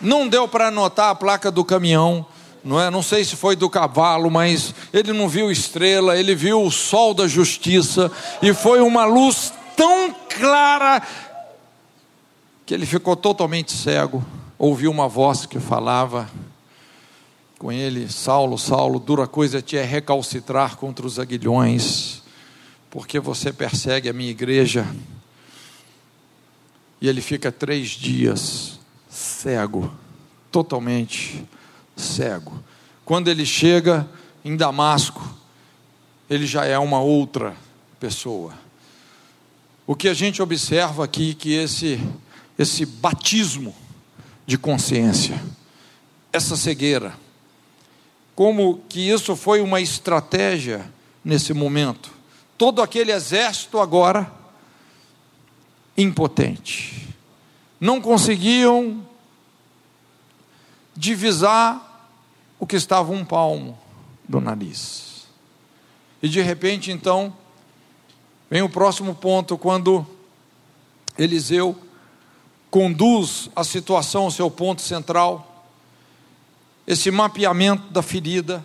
não 0.00 0.28
deu 0.28 0.48
para 0.48 0.68
anotar 0.68 1.10
a 1.10 1.14
placa 1.14 1.50
do 1.50 1.64
caminhão 1.64 2.26
não 2.64 2.80
é? 2.80 2.90
Não 2.90 3.02
sei 3.02 3.24
se 3.24 3.36
foi 3.36 3.54
do 3.54 3.68
cavalo, 3.68 4.30
mas 4.30 4.74
ele 4.92 5.12
não 5.12 5.28
viu 5.28 5.50
estrela, 5.50 6.18
ele 6.18 6.34
viu 6.34 6.62
o 6.62 6.70
sol 6.70 7.12
da 7.12 7.28
justiça 7.28 8.10
e 8.40 8.54
foi 8.54 8.80
uma 8.80 9.04
luz 9.04 9.52
tão 9.76 10.14
clara 10.30 11.02
que 12.64 12.72
ele 12.72 12.86
ficou 12.86 13.14
totalmente 13.14 13.72
cego. 13.72 14.24
Ouviu 14.58 14.90
uma 14.90 15.06
voz 15.06 15.44
que 15.44 15.60
falava 15.60 16.30
com 17.58 17.70
ele: 17.70 18.10
Saulo, 18.10 18.56
Saulo, 18.56 18.98
dura 18.98 19.26
coisa 19.26 19.60
te 19.60 19.76
é 19.76 19.84
recalcitrar 19.84 20.76
contra 20.76 21.06
os 21.06 21.18
aguilhões, 21.18 22.22
porque 22.90 23.20
você 23.20 23.52
persegue 23.52 24.08
a 24.08 24.12
minha 24.12 24.30
igreja. 24.30 24.86
E 26.98 27.08
ele 27.08 27.20
fica 27.20 27.52
três 27.52 27.90
dias 27.90 28.80
cego, 29.10 29.92
totalmente 30.50 31.44
cego. 31.96 32.62
Quando 33.04 33.28
ele 33.28 33.44
chega 33.44 34.08
em 34.44 34.56
Damasco, 34.56 35.22
ele 36.28 36.46
já 36.46 36.64
é 36.64 36.78
uma 36.78 37.00
outra 37.00 37.54
pessoa. 38.00 38.54
O 39.86 39.94
que 39.94 40.08
a 40.08 40.14
gente 40.14 40.40
observa 40.40 41.04
aqui 41.04 41.34
que 41.34 41.52
esse 41.52 42.00
esse 42.58 42.86
batismo 42.86 43.74
de 44.46 44.56
consciência, 44.56 45.42
essa 46.32 46.56
cegueira, 46.56 47.14
como 48.34 48.82
que 48.88 49.08
isso 49.08 49.36
foi 49.36 49.60
uma 49.60 49.80
estratégia 49.80 50.90
nesse 51.24 51.52
momento. 51.52 52.12
Todo 52.58 52.82
aquele 52.82 53.12
exército 53.12 53.78
agora 53.78 54.30
impotente. 55.96 57.08
Não 57.80 58.00
conseguiam 58.00 59.06
divisar 60.96 62.10
o 62.58 62.66
que 62.66 62.76
estava 62.76 63.12
um 63.12 63.24
palmo 63.24 63.78
do 64.28 64.40
nariz. 64.40 65.26
E 66.22 66.28
de 66.28 66.40
repente, 66.40 66.90
então, 66.90 67.34
vem 68.50 68.62
o 68.62 68.68
próximo 68.68 69.14
ponto, 69.14 69.58
quando 69.58 70.06
Eliseu 71.18 71.76
conduz 72.70 73.48
a 73.54 73.62
situação 73.62 74.24
ao 74.24 74.30
seu 74.30 74.50
ponto 74.50 74.82
central, 74.82 75.68
esse 76.86 77.10
mapeamento 77.10 77.92
da 77.92 78.02
ferida. 78.02 78.64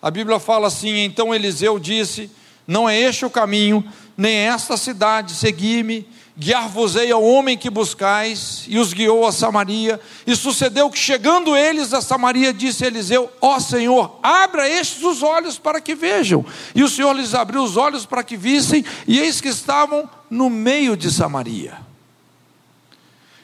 A 0.00 0.10
Bíblia 0.10 0.38
fala 0.38 0.68
assim: 0.68 1.00
então 1.00 1.34
Eliseu 1.34 1.78
disse: 1.78 2.30
Não 2.66 2.88
é 2.88 2.98
este 2.98 3.24
o 3.24 3.30
caminho, 3.30 3.84
nem 4.16 4.34
esta 4.34 4.76
cidade, 4.76 5.34
segui-me 5.34 6.08
guiar-vos-ei 6.40 7.12
ao 7.12 7.22
homem 7.22 7.58
que 7.58 7.68
buscais, 7.68 8.64
e 8.66 8.78
os 8.78 8.94
guiou 8.94 9.26
a 9.26 9.32
Samaria. 9.32 10.00
E 10.26 10.34
sucedeu 10.34 10.88
que, 10.88 10.98
chegando 10.98 11.54
eles 11.54 11.92
a 11.92 12.00
Samaria, 12.00 12.50
disse 12.50 12.82
Eliseu: 12.82 13.30
Ó 13.42 13.60
Senhor, 13.60 14.18
abra 14.22 14.66
estes 14.66 15.02
os 15.02 15.22
olhos 15.22 15.58
para 15.58 15.82
que 15.82 15.94
vejam. 15.94 16.44
E 16.74 16.82
o 16.82 16.88
Senhor 16.88 17.12
lhes 17.12 17.34
abriu 17.34 17.62
os 17.62 17.76
olhos 17.76 18.06
para 18.06 18.24
que 18.24 18.38
vissem, 18.38 18.82
e 19.06 19.20
eis 19.20 19.38
que 19.38 19.48
estavam 19.48 20.08
no 20.30 20.48
meio 20.48 20.96
de 20.96 21.10
Samaria. 21.10 21.76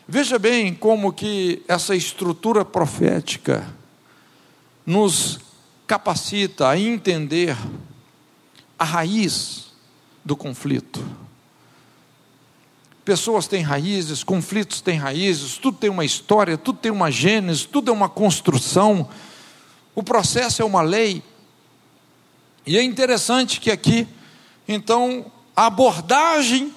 Veja 0.08 0.38
bem 0.38 0.72
como 0.72 1.12
que 1.12 1.62
essa 1.68 1.94
estrutura 1.94 2.64
profética 2.64 3.66
nos 4.86 5.38
capacita 5.86 6.70
a 6.70 6.78
entender 6.78 7.56
a 8.78 8.84
raiz 8.84 9.66
do 10.24 10.34
conflito 10.34 11.25
Pessoas 13.06 13.46
têm 13.46 13.62
raízes, 13.62 14.24
conflitos 14.24 14.80
têm 14.80 14.98
raízes, 14.98 15.58
tudo 15.58 15.78
tem 15.78 15.88
uma 15.88 16.04
história, 16.04 16.58
tudo 16.58 16.80
tem 16.80 16.90
uma 16.90 17.08
gênese, 17.08 17.64
tudo 17.64 17.88
é 17.88 17.94
uma 17.94 18.08
construção. 18.08 19.08
O 19.94 20.02
processo 20.02 20.60
é 20.60 20.64
uma 20.64 20.82
lei. 20.82 21.22
E 22.66 22.76
é 22.76 22.82
interessante 22.82 23.60
que 23.60 23.70
aqui, 23.70 24.08
então, 24.66 25.30
a 25.54 25.66
abordagem 25.66 26.74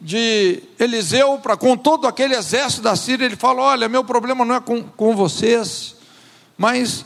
de 0.00 0.62
Eliseu 0.78 1.40
para 1.40 1.56
com 1.56 1.76
todo 1.76 2.06
aquele 2.06 2.36
exército 2.36 2.82
da 2.82 2.94
Síria, 2.94 3.24
ele 3.24 3.34
fala: 3.34 3.60
Olha, 3.62 3.88
meu 3.88 4.04
problema 4.04 4.44
não 4.44 4.54
é 4.54 4.60
com, 4.60 4.84
com 4.84 5.16
vocês, 5.16 5.96
mas 6.56 7.04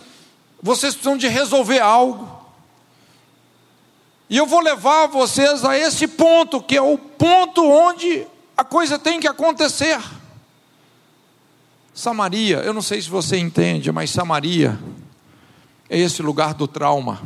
vocês 0.62 0.92
precisam 0.92 1.16
de 1.16 1.28
resolver 1.28 1.80
algo. 1.80 2.28
E 4.28 4.36
eu 4.36 4.44
vou 4.44 4.60
levar 4.60 5.06
vocês 5.06 5.64
a 5.64 5.78
esse 5.78 6.06
ponto, 6.06 6.60
que 6.60 6.76
é 6.76 6.82
o 6.82 6.98
ponto 6.98 7.64
onde 7.64 8.26
a 8.60 8.64
coisa 8.64 8.98
tem 8.98 9.18
que 9.18 9.26
acontecer. 9.26 9.98
Samaria, 11.94 12.58
eu 12.58 12.74
não 12.74 12.82
sei 12.82 13.00
se 13.00 13.08
você 13.08 13.38
entende, 13.38 13.90
mas 13.90 14.10
Samaria 14.10 14.78
é 15.88 15.98
esse 15.98 16.20
lugar 16.20 16.52
do 16.52 16.68
trauma, 16.68 17.22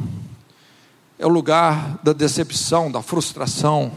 é 1.18 1.26
o 1.26 1.28
lugar 1.28 1.98
da 2.04 2.12
decepção, 2.12 2.88
da 2.88 3.02
frustração. 3.02 3.92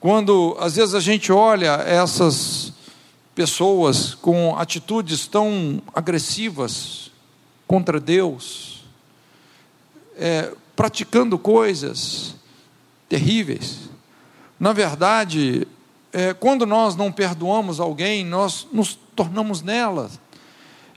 Quando 0.00 0.56
às 0.58 0.76
vezes 0.76 0.94
a 0.94 1.00
gente 1.00 1.30
olha 1.30 1.72
essas 1.82 2.72
pessoas 3.34 4.14
com 4.14 4.56
atitudes 4.56 5.26
tão 5.26 5.82
agressivas 5.92 7.10
contra 7.66 8.00
Deus, 8.00 8.82
é, 10.16 10.54
praticando 10.74 11.38
coisas 11.38 12.34
terríveis, 13.10 13.90
na 14.58 14.72
verdade, 14.72 15.68
é, 16.12 16.32
quando 16.32 16.64
nós 16.64 16.96
não 16.96 17.12
perdoamos 17.12 17.80
alguém, 17.80 18.24
nós 18.24 18.66
nos 18.72 18.98
tornamos 19.14 19.62
nela 19.62 20.10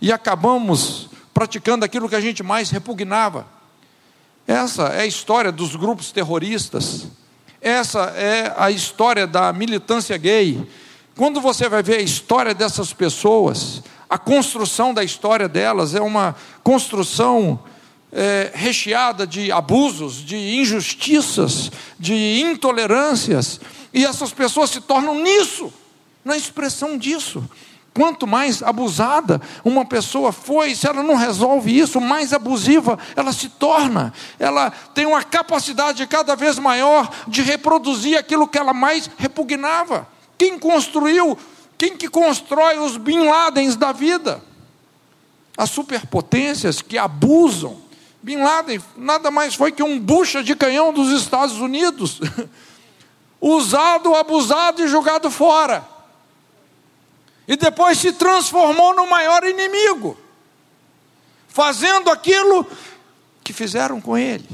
e 0.01 0.11
acabamos 0.11 1.09
praticando 1.33 1.85
aquilo 1.85 2.09
que 2.09 2.15
a 2.15 2.21
gente 2.21 2.43
mais 2.43 2.69
repugnava. 2.69 3.45
Essa 4.47 4.83
é 4.87 5.01
a 5.01 5.05
história 5.05 5.51
dos 5.51 5.75
grupos 5.75 6.11
terroristas, 6.11 7.07
essa 7.61 8.13
é 8.15 8.53
a 8.57 8.71
história 8.71 9.27
da 9.27 9.53
militância 9.53 10.17
gay. 10.17 10.67
Quando 11.15 11.39
você 11.39 11.69
vai 11.69 11.83
ver 11.83 11.97
a 11.97 12.01
história 12.01 12.53
dessas 12.53 12.93
pessoas, 12.93 13.83
a 14.09 14.17
construção 14.17 14.93
da 14.93 15.03
história 15.03 15.47
delas 15.47 15.93
é 15.93 16.01
uma 16.01 16.35
construção 16.63 17.59
é, 18.11 18.51
recheada 18.53 19.25
de 19.25 19.51
abusos, 19.51 20.15
de 20.15 20.35
injustiças, 20.35 21.71
de 21.99 22.41
intolerâncias. 22.41 23.61
E 23.93 24.05
essas 24.05 24.31
pessoas 24.31 24.69
se 24.69 24.81
tornam 24.81 25.15
nisso, 25.15 25.71
na 26.23 26.37
expressão 26.37 26.97
disso. 26.97 27.43
Quanto 27.93 28.25
mais 28.25 28.63
abusada 28.63 29.41
uma 29.65 29.83
pessoa 29.83 30.31
foi, 30.31 30.73
se 30.73 30.87
ela 30.87 31.03
não 31.03 31.15
resolve 31.15 31.77
isso, 31.77 31.99
mais 31.99 32.31
abusiva 32.31 32.97
ela 33.17 33.33
se 33.33 33.49
torna. 33.49 34.13
Ela 34.39 34.71
tem 34.71 35.05
uma 35.05 35.21
capacidade 35.23 36.05
cada 36.07 36.35
vez 36.35 36.57
maior 36.57 37.11
de 37.27 37.41
reproduzir 37.41 38.17
aquilo 38.17 38.47
que 38.47 38.57
ela 38.57 38.73
mais 38.73 39.09
repugnava. 39.17 40.07
Quem 40.37 40.57
construiu, 40.57 41.37
quem 41.77 41.97
que 41.97 42.07
constrói 42.07 42.79
os 42.79 42.95
Bin 42.95 43.25
Ladens 43.25 43.75
da 43.75 43.91
vida? 43.91 44.41
As 45.57 45.69
superpotências 45.69 46.81
que 46.81 46.97
abusam. 46.97 47.77
Bin 48.23 48.37
Laden 48.37 48.79
nada 48.95 49.29
mais 49.29 49.53
foi 49.53 49.71
que 49.71 49.83
um 49.83 49.99
bucha 49.99 50.41
de 50.41 50.55
canhão 50.55 50.93
dos 50.93 51.11
Estados 51.21 51.57
Unidos. 51.57 52.21
usado, 53.41 54.13
abusado 54.15 54.83
e 54.83 54.87
jogado 54.87 55.31
fora. 55.31 55.83
E 57.47 57.57
depois 57.57 57.97
se 57.97 58.13
transformou 58.13 58.95
no 58.95 59.09
maior 59.09 59.43
inimigo, 59.43 60.15
fazendo 61.47 62.11
aquilo 62.11 62.65
que 63.43 63.51
fizeram 63.51 63.99
com 63.99 64.15
ele, 64.15 64.47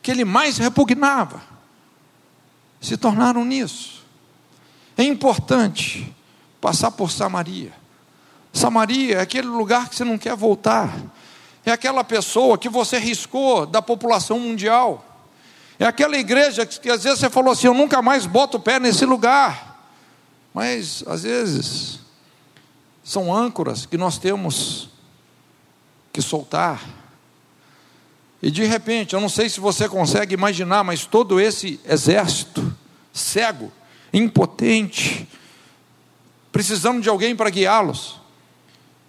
que 0.00 0.10
ele 0.10 0.24
mais 0.24 0.58
repugnava. 0.58 1.42
Se 2.80 2.96
tornaram 2.96 3.44
nisso. 3.44 4.04
É 4.96 5.02
importante 5.02 6.14
passar 6.60 6.92
por 6.92 7.10
Samaria. 7.10 7.72
Samaria 8.52 9.16
é 9.16 9.20
aquele 9.20 9.48
lugar 9.48 9.88
que 9.88 9.96
você 9.96 10.04
não 10.04 10.18
quer 10.18 10.36
voltar. 10.36 10.94
É 11.64 11.70
aquela 11.70 12.04
pessoa 12.04 12.58
que 12.58 12.68
você 12.68 12.98
riscou 12.98 13.66
da 13.66 13.80
população 13.80 14.38
mundial. 14.38 15.11
É 15.82 15.86
aquela 15.86 16.16
igreja 16.16 16.64
que, 16.64 16.78
que 16.78 16.88
às 16.88 17.02
vezes 17.02 17.18
você 17.18 17.28
falou 17.28 17.50
assim: 17.50 17.66
eu 17.66 17.74
nunca 17.74 18.00
mais 18.00 18.24
boto 18.24 18.56
o 18.56 18.60
pé 18.60 18.78
nesse 18.78 19.04
lugar. 19.04 19.84
Mas 20.54 21.02
às 21.08 21.24
vezes 21.24 21.98
são 23.02 23.34
âncoras 23.34 23.84
que 23.84 23.96
nós 23.96 24.16
temos 24.16 24.90
que 26.12 26.22
soltar. 26.22 26.80
E 28.40 28.48
de 28.48 28.62
repente, 28.64 29.14
eu 29.14 29.20
não 29.20 29.28
sei 29.28 29.48
se 29.48 29.58
você 29.58 29.88
consegue 29.88 30.34
imaginar, 30.34 30.84
mas 30.84 31.04
todo 31.04 31.40
esse 31.40 31.80
exército 31.84 32.72
cego, 33.12 33.72
impotente, 34.12 35.28
precisando 36.52 37.02
de 37.02 37.08
alguém 37.08 37.34
para 37.34 37.50
guiá-los. 37.50 38.20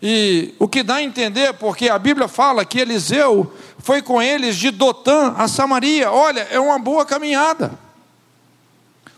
E 0.05 0.53
o 0.59 0.67
que 0.67 0.83
dá 0.83 0.95
a 0.95 1.01
entender, 1.01 1.53
porque 1.53 1.87
a 1.87 1.97
Bíblia 1.97 2.27
fala 2.27 2.65
que 2.65 2.77
Eliseu 2.77 3.53
foi 3.79 4.01
com 4.01 4.21
eles 4.21 4.57
de 4.57 4.69
Dotã 4.69 5.33
a 5.37 5.47
Samaria. 5.47 6.11
Olha, 6.11 6.41
é 6.51 6.59
uma 6.59 6.77
boa 6.77 7.05
caminhada. 7.05 7.79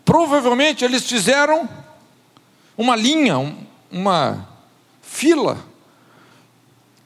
Provavelmente 0.05 0.85
eles 0.85 1.03
fizeram 1.09 1.67
uma 2.77 2.95
linha, 2.95 3.57
uma 3.91 4.47
fila 5.01 5.57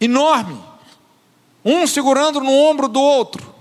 enorme, 0.01 0.61
um 1.63 1.87
segurando 1.87 2.41
no 2.41 2.51
ombro 2.51 2.89
do 2.89 2.99
outro, 2.99 3.55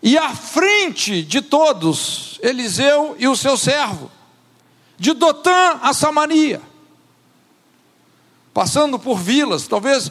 e 0.00 0.16
à 0.16 0.30
frente 0.30 1.24
de 1.24 1.42
todos, 1.42 2.38
Eliseu 2.40 3.16
e 3.18 3.26
o 3.26 3.34
seu 3.34 3.56
servo, 3.56 4.12
de 4.96 5.12
Dotã 5.12 5.80
a 5.82 5.92
Samaria 5.92 6.69
passando 8.52 8.98
por 8.98 9.16
vilas, 9.18 9.66
talvez 9.66 10.10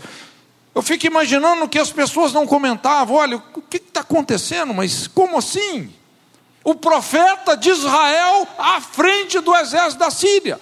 eu 0.73 0.81
fico 0.81 1.07
imaginando 1.07 1.67
que 1.67 1.79
as 1.79 1.91
pessoas 1.91 2.31
não 2.31 2.45
comentavam: 2.45 3.17
olha, 3.17 3.37
o 3.37 3.61
que 3.61 3.77
está 3.77 4.01
acontecendo? 4.01 4.73
Mas 4.73 5.07
como 5.07 5.37
assim? 5.37 5.93
O 6.63 6.75
profeta 6.75 7.55
de 7.57 7.69
Israel 7.69 8.47
à 8.57 8.79
frente 8.79 9.39
do 9.39 9.55
exército 9.55 9.99
da 9.99 10.11
Síria. 10.11 10.59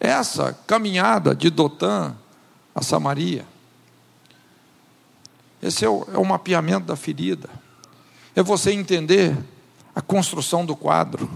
Essa 0.00 0.52
caminhada 0.66 1.34
de 1.34 1.50
Dotã 1.50 2.14
a 2.74 2.82
Samaria, 2.82 3.46
esse 5.62 5.84
é 5.84 5.88
o, 5.88 6.06
é 6.12 6.18
o 6.18 6.24
mapeamento 6.24 6.86
da 6.86 6.96
ferida, 6.96 7.48
é 8.34 8.42
você 8.42 8.72
entender 8.72 9.36
a 9.94 10.02
construção 10.02 10.66
do 10.66 10.74
quadro 10.74 11.30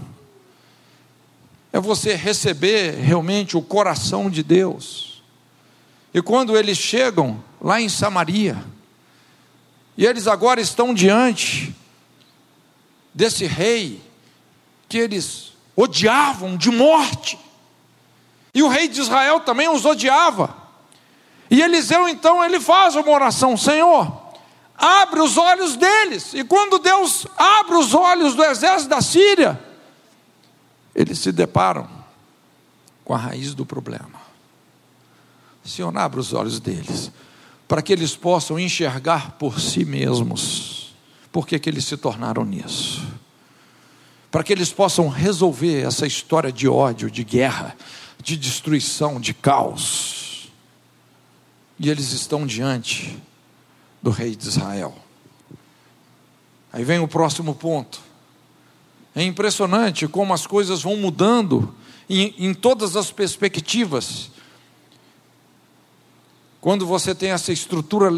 é 1.71 1.79
você 1.79 2.15
receber 2.15 2.95
realmente 2.95 3.55
o 3.55 3.61
coração 3.61 4.29
de 4.29 4.41
Deus. 4.41 5.21
E 6.13 6.21
quando 6.21 6.57
eles 6.57 6.77
chegam 6.77 7.43
lá 7.61 7.79
em 7.79 7.87
Samaria, 7.87 8.57
e 9.95 10.05
eles 10.05 10.27
agora 10.27 10.59
estão 10.59 10.93
diante 10.93 11.75
desse 13.13 13.45
rei 13.45 14.01
que 14.87 14.97
eles 14.97 15.53
odiavam 15.75 16.57
de 16.57 16.71
morte, 16.71 17.37
e 18.53 18.63
o 18.63 18.67
rei 18.67 18.87
de 18.87 18.99
Israel 18.99 19.41
também 19.41 19.69
os 19.69 19.85
odiava. 19.85 20.57
E 21.51 21.61
Eliseu 21.61 22.07
então 22.07 22.43
ele 22.43 22.59
faz 22.59 22.95
uma 22.95 23.11
oração: 23.11 23.55
Senhor, 23.55 24.11
abre 24.75 25.19
os 25.21 25.37
olhos 25.37 25.75
deles. 25.75 26.33
E 26.33 26.43
quando 26.43 26.79
Deus 26.79 27.27
abre 27.37 27.75
os 27.75 27.93
olhos 27.93 28.33
do 28.33 28.43
exército 28.43 28.89
da 28.89 29.01
Síria, 29.01 29.68
eles 30.93 31.19
se 31.19 31.31
deparam 31.31 31.87
com 33.03 33.13
a 33.13 33.17
raiz 33.17 33.53
do 33.53 33.65
problema. 33.65 34.19
Senhor, 35.63 35.95
abra 35.97 36.19
os 36.19 36.33
olhos 36.33 36.59
deles, 36.59 37.11
para 37.67 37.81
que 37.81 37.93
eles 37.93 38.15
possam 38.15 38.59
enxergar 38.59 39.31
por 39.33 39.59
si 39.59 39.85
mesmos, 39.85 40.95
por 41.31 41.45
que 41.45 41.61
eles 41.69 41.85
se 41.85 41.95
tornaram 41.95 42.43
nisso. 42.43 43.07
Para 44.31 44.43
que 44.43 44.53
eles 44.53 44.71
possam 44.71 45.07
resolver 45.09 45.85
essa 45.85 46.05
história 46.05 46.51
de 46.51 46.67
ódio, 46.67 47.09
de 47.09 47.23
guerra, 47.23 47.75
de 48.21 48.37
destruição, 48.37 49.19
de 49.19 49.33
caos. 49.33 50.51
E 51.79 51.89
eles 51.89 52.11
estão 52.11 52.45
diante 52.45 53.17
do 54.01 54.11
rei 54.11 54.35
de 54.35 54.47
Israel. 54.47 54.95
Aí 56.71 56.83
vem 56.83 56.99
o 56.99 57.07
próximo 57.07 57.55
ponto. 57.55 58.08
É 59.15 59.23
impressionante 59.23 60.07
como 60.07 60.33
as 60.33 60.45
coisas 60.45 60.83
vão 60.83 60.95
mudando 60.95 61.73
em, 62.09 62.33
em 62.37 62.53
todas 62.53 62.95
as 62.95 63.11
perspectivas. 63.11 64.31
Quando 66.61 66.85
você 66.85 67.15
tem 67.15 67.31
essa 67.31 67.51
estrutura 67.51 68.11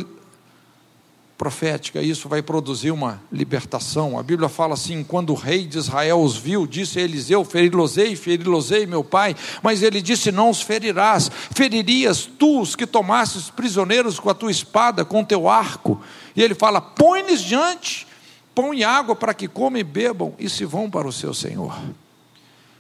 profética, 1.38 2.02
isso 2.02 2.30
vai 2.30 2.42
produzir 2.42 2.92
uma 2.92 3.20
libertação. 3.32 4.20
A 4.20 4.24
Bíblia 4.24 4.50
fala 4.50 4.74
assim: 4.74 5.04
quando 5.04 5.32
o 5.32 5.36
rei 5.36 5.66
de 5.66 5.78
Israel 5.78 6.22
os 6.22 6.36
viu, 6.38 6.68
disse 6.68 7.00
a 7.00 7.02
Eliseu: 7.02 7.44
Ferilosei, 7.44 8.16
ferilosei, 8.16 8.86
meu 8.86 9.04
pai. 9.04 9.36
Mas 9.64 9.82
ele 9.82 10.02
disse: 10.02 10.32
Não 10.32 10.50
os 10.50 10.62
ferirás, 10.62 11.32
feririas 11.52 12.30
tu 12.38 12.62
os 12.62 12.76
que 12.76 12.86
tomasses 12.86 13.50
prisioneiros 13.50 14.20
com 14.20 14.30
a 14.30 14.36
tua 14.36 14.52
espada, 14.52 15.06
com 15.06 15.22
o 15.22 15.26
teu 15.26 15.50
arco. 15.50 16.02
E 16.36 16.44
ele 16.44 16.54
fala: 16.54 16.82
Põe-lhes 16.82 17.42
diante 17.42 18.08
pão 18.54 18.74
e 18.74 18.84
água 18.84 19.16
para 19.16 19.34
que 19.34 19.47
comam 19.47 19.80
e 19.80 19.84
bebam 19.84 20.34
e 20.38 20.49
se 20.49 20.66
vão 20.66 20.89
para 20.89 21.08
o 21.08 21.12
seu 21.12 21.34
Senhor. 21.34 21.80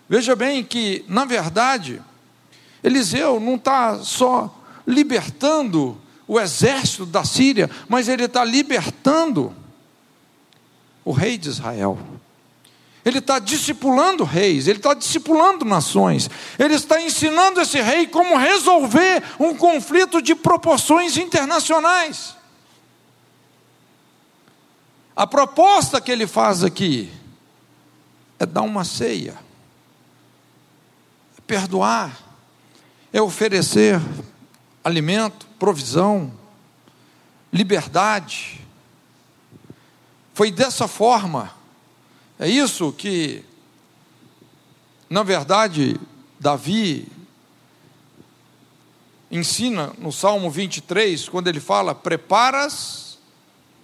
Veja 0.07 0.35
bem 0.35 0.63
que, 0.63 1.05
na 1.07 1.25
verdade, 1.25 2.01
Eliseu 2.83 3.39
não 3.39 3.55
está 3.55 3.99
só 3.99 4.53
libertando 4.85 5.97
o 6.27 6.39
exército 6.39 7.05
da 7.05 7.23
Síria, 7.23 7.69
mas 7.87 8.07
ele 8.07 8.25
está 8.25 8.43
libertando 8.43 9.53
o 11.03 11.11
rei 11.11 11.37
de 11.37 11.49
Israel. 11.49 11.97
Ele 13.03 13.17
está 13.17 13.39
discipulando 13.39 14.23
reis, 14.23 14.67
ele 14.67 14.77
está 14.77 14.93
discipulando 14.93 15.65
nações, 15.65 16.29
ele 16.59 16.75
está 16.75 17.01
ensinando 17.01 17.59
esse 17.59 17.81
rei 17.81 18.05
como 18.05 18.37
resolver 18.37 19.23
um 19.39 19.55
conflito 19.55 20.21
de 20.21 20.35
proporções 20.35 21.17
internacionais. 21.17 22.35
A 25.15 25.27
proposta 25.27 25.99
que 25.99 26.11
ele 26.11 26.25
faz 26.25 26.63
aqui 26.63 27.11
é 28.39 28.45
dar 28.45 28.61
uma 28.61 28.83
ceia, 28.83 29.37
é 31.37 31.41
perdoar, 31.45 32.17
é 33.11 33.21
oferecer 33.21 34.01
alimento, 34.83 35.47
provisão, 35.59 36.33
liberdade. 37.51 38.65
Foi 40.33 40.49
dessa 40.49 40.87
forma, 40.87 41.51
é 42.39 42.47
isso 42.47 42.91
que, 42.93 43.43
na 45.09 45.23
verdade, 45.23 45.99
Davi 46.39 47.07
ensina 49.29 49.93
no 49.97 50.11
Salmo 50.11 50.49
23, 50.49 51.27
quando 51.29 51.47
ele 51.47 51.59
fala: 51.59 51.93
Preparas 51.93 53.10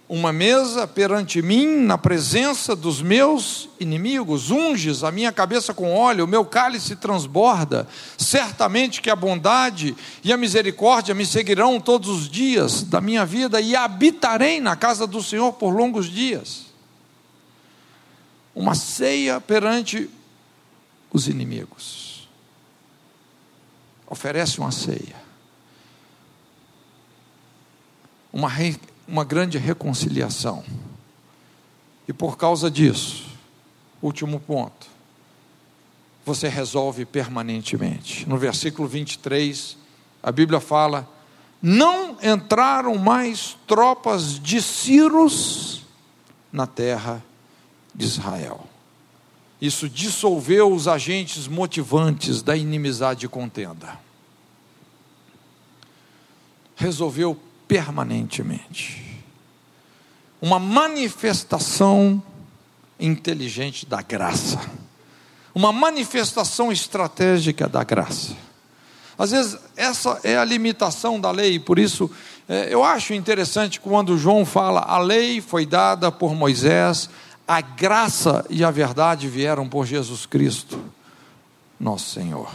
uma 0.08 0.32
mesa 0.32 0.86
perante 0.86 1.42
mim, 1.42 1.66
na 1.66 1.98
presença 1.98 2.74
dos 2.74 3.02
meus 3.02 3.68
inimigos, 3.78 4.50
unges 4.50 5.04
a 5.04 5.12
minha 5.12 5.30
cabeça 5.30 5.74
com 5.74 5.94
óleo, 5.94 6.24
o 6.24 6.28
meu 6.28 6.46
cálice 6.46 6.96
transborda. 6.96 7.86
Certamente 8.16 9.02
que 9.02 9.10
a 9.10 9.16
bondade 9.16 9.94
e 10.24 10.32
a 10.32 10.36
misericórdia 10.38 11.14
me 11.14 11.26
seguirão 11.26 11.78
todos 11.78 12.08
os 12.08 12.28
dias 12.28 12.82
da 12.82 13.02
minha 13.02 13.26
vida 13.26 13.60
e 13.60 13.76
habitarei 13.76 14.60
na 14.60 14.74
casa 14.74 15.06
do 15.06 15.22
Senhor 15.22 15.52
por 15.52 15.70
longos 15.76 16.06
dias. 16.06 16.68
Uma 18.54 18.74
ceia 18.74 19.38
perante 19.42 20.08
os 21.12 21.28
inimigos. 21.28 22.26
Oferece 24.06 24.58
uma 24.58 24.72
ceia. 24.72 25.16
Uma 28.32 28.48
uma 29.08 29.24
grande 29.24 29.56
reconciliação. 29.56 30.62
E 32.06 32.12
por 32.12 32.36
causa 32.36 32.70
disso, 32.70 33.26
último 34.02 34.38
ponto, 34.38 34.86
você 36.24 36.46
resolve 36.46 37.06
permanentemente. 37.06 38.28
No 38.28 38.36
versículo 38.36 38.86
23, 38.86 39.78
a 40.22 40.30
Bíblia 40.30 40.60
fala: 40.60 41.08
Não 41.60 42.18
entraram 42.22 42.96
mais 42.96 43.56
tropas 43.66 44.38
de 44.38 44.60
Círos 44.60 45.82
na 46.52 46.66
terra 46.66 47.24
de 47.94 48.04
Israel. 48.04 48.66
Isso 49.60 49.88
dissolveu 49.88 50.72
os 50.72 50.86
agentes 50.86 51.48
motivantes 51.48 52.42
da 52.42 52.56
inimizade 52.56 53.26
e 53.26 53.28
contenda. 53.28 53.98
Resolveu 56.76 57.36
permanentemente. 57.68 59.22
Uma 60.40 60.58
manifestação 60.58 62.22
inteligente 62.98 63.86
da 63.86 64.02
graça. 64.02 64.58
Uma 65.54 65.72
manifestação 65.72 66.72
estratégica 66.72 67.68
da 67.68 67.84
graça. 67.84 68.34
Às 69.18 69.32
vezes, 69.32 69.58
essa 69.76 70.20
é 70.22 70.38
a 70.38 70.44
limitação 70.44 71.20
da 71.20 71.30
lei, 71.30 71.58
por 71.58 71.78
isso, 71.78 72.08
é, 72.48 72.72
eu 72.72 72.84
acho 72.84 73.12
interessante 73.12 73.80
quando 73.80 74.16
João 74.16 74.46
fala: 74.46 74.80
a 74.80 74.98
lei 74.98 75.40
foi 75.40 75.66
dada 75.66 76.12
por 76.12 76.34
Moisés, 76.34 77.10
a 77.46 77.60
graça 77.60 78.46
e 78.48 78.62
a 78.62 78.70
verdade 78.70 79.28
vieram 79.28 79.68
por 79.68 79.84
Jesus 79.84 80.24
Cristo, 80.24 80.80
nosso 81.80 82.10
Senhor. 82.10 82.48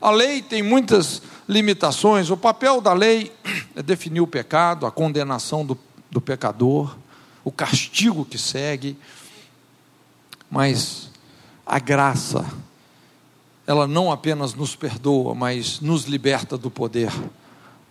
A 0.00 0.10
lei 0.10 0.40
tem 0.40 0.62
muitas 0.62 1.20
limitações, 1.48 2.30
o 2.30 2.36
papel 2.36 2.80
da 2.80 2.92
lei 2.92 3.32
é 3.76 3.82
definir 3.82 4.20
o 4.20 4.26
pecado, 4.26 4.86
a 4.86 4.90
condenação 4.90 5.64
do, 5.64 5.78
do 6.10 6.20
pecador, 6.20 6.96
o 7.44 7.52
castigo 7.52 8.24
que 8.24 8.38
segue, 8.38 8.96
mas 10.50 11.10
a 11.66 11.78
graça, 11.78 12.44
ela 13.66 13.86
não 13.86 14.10
apenas 14.10 14.54
nos 14.54 14.74
perdoa, 14.74 15.34
mas 15.34 15.80
nos 15.80 16.04
liberta 16.04 16.56
do 16.56 16.70
poder 16.70 17.12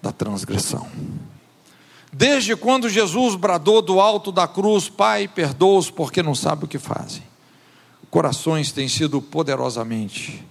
da 0.01 0.11
transgressão. 0.11 0.89
Desde 2.11 2.55
quando 2.55 2.89
Jesus 2.89 3.35
bradou 3.35 3.81
do 3.81 3.99
alto 3.99 4.31
da 4.31 4.47
cruz: 4.47 4.89
Pai, 4.89 5.27
perdoa-os 5.27 5.91
porque 5.91 6.23
não 6.23 6.33
sabem 6.33 6.65
o 6.65 6.67
que 6.67 6.79
fazem. 6.79 7.23
Corações 8.09 8.71
têm 8.71 8.89
sido 8.89 9.21
poderosamente 9.21 10.43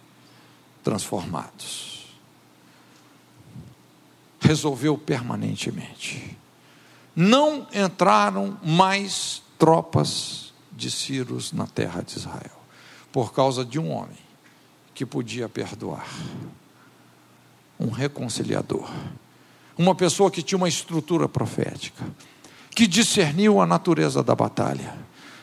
transformados. 0.88 2.06
Resolveu 4.40 4.96
permanentemente. 4.96 6.36
Não 7.14 7.66
entraram 7.74 8.58
mais 8.64 9.42
tropas 9.58 10.54
de 10.72 10.90
Círios 10.90 11.52
na 11.52 11.66
terra 11.66 12.00
de 12.00 12.16
Israel, 12.16 12.58
por 13.12 13.34
causa 13.34 13.64
de 13.64 13.78
um 13.78 13.90
homem 13.90 14.18
que 14.94 15.04
podia 15.04 15.48
perdoar 15.48 16.08
um 17.78 17.90
reconciliador 17.90 18.88
uma 19.78 19.94
pessoa 19.94 20.28
que 20.28 20.42
tinha 20.42 20.58
uma 20.58 20.68
estrutura 20.68 21.28
profética, 21.28 22.04
que 22.74 22.84
discerniu 22.84 23.60
a 23.60 23.66
natureza 23.66 24.24
da 24.24 24.34
batalha, 24.34 24.92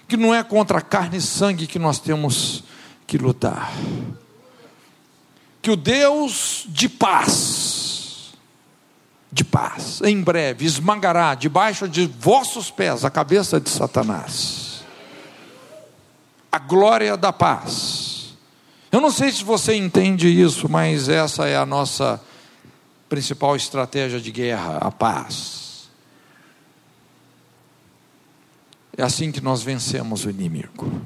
que 0.09 0.17
não 0.17 0.35
é 0.35 0.43
contra 0.43 0.81
carne 0.81 1.17
e 1.17 1.21
sangue 1.21 1.65
que 1.65 1.79
nós 1.79 1.99
temos 1.99 2.65
que 3.07 3.17
lutar. 3.17 3.71
Que 5.65 5.71
o 5.71 5.75
Deus 5.75 6.63
de 6.67 6.87
paz, 6.87 8.35
de 9.31 9.43
paz, 9.43 9.99
em 10.03 10.21
breve 10.21 10.63
esmagará 10.63 11.33
debaixo 11.33 11.89
de 11.89 12.05
vossos 12.05 12.69
pés 12.69 13.03
a 13.03 13.09
cabeça 13.09 13.59
de 13.59 13.67
Satanás. 13.71 14.85
A 16.51 16.59
glória 16.59 17.17
da 17.17 17.33
paz. 17.33 18.35
Eu 18.91 19.01
não 19.01 19.09
sei 19.09 19.31
se 19.31 19.43
você 19.43 19.73
entende 19.73 20.27
isso, 20.27 20.69
mas 20.69 21.09
essa 21.09 21.47
é 21.47 21.57
a 21.57 21.65
nossa 21.65 22.21
principal 23.09 23.55
estratégia 23.55 24.21
de 24.21 24.29
guerra, 24.29 24.77
a 24.77 24.91
paz. 24.91 25.89
É 28.95 29.01
assim 29.01 29.31
que 29.31 29.41
nós 29.41 29.63
vencemos 29.63 30.25
o 30.25 30.29
inimigo. 30.29 31.01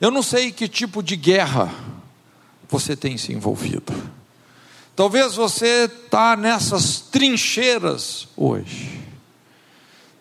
Eu 0.00 0.12
não 0.12 0.22
sei 0.22 0.52
que 0.52 0.68
tipo 0.68 1.02
de 1.02 1.16
guerra 1.16 1.74
você 2.74 2.96
tem 2.96 3.16
se 3.16 3.32
envolvido. 3.32 3.92
Talvez 4.96 5.36
você 5.36 5.84
está 5.84 6.36
nessas 6.36 6.98
trincheiras 6.98 8.26
hoje. 8.36 9.00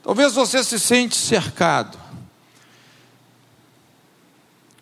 Talvez 0.03 0.33
você 0.33 0.63
se 0.63 0.79
sente 0.79 1.15
cercado. 1.15 1.97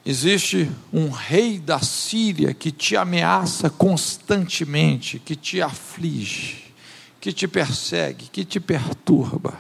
Existe 0.06 0.70
um 0.92 1.10
rei 1.12 1.60
da 1.60 1.80
Síria 1.80 2.54
que 2.54 2.72
te 2.72 2.98
ameaça 2.98 3.70
constantemente, 3.70 5.18
que 5.18 5.36
te 5.36 5.62
aflige, 5.62 6.74
que 7.22 7.32
te 7.32 7.48
persegue, 7.48 8.28
que 8.28 8.44
te 8.44 8.60
perturba. 8.60 9.58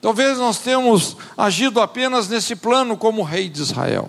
Talvez 0.00 0.38
nós 0.38 0.58
tenhamos 0.58 1.18
agido 1.36 1.82
apenas 1.82 2.28
nesse 2.28 2.56
plano 2.56 2.96
como 2.96 3.22
rei 3.22 3.50
de 3.50 3.60
Israel, 3.60 4.08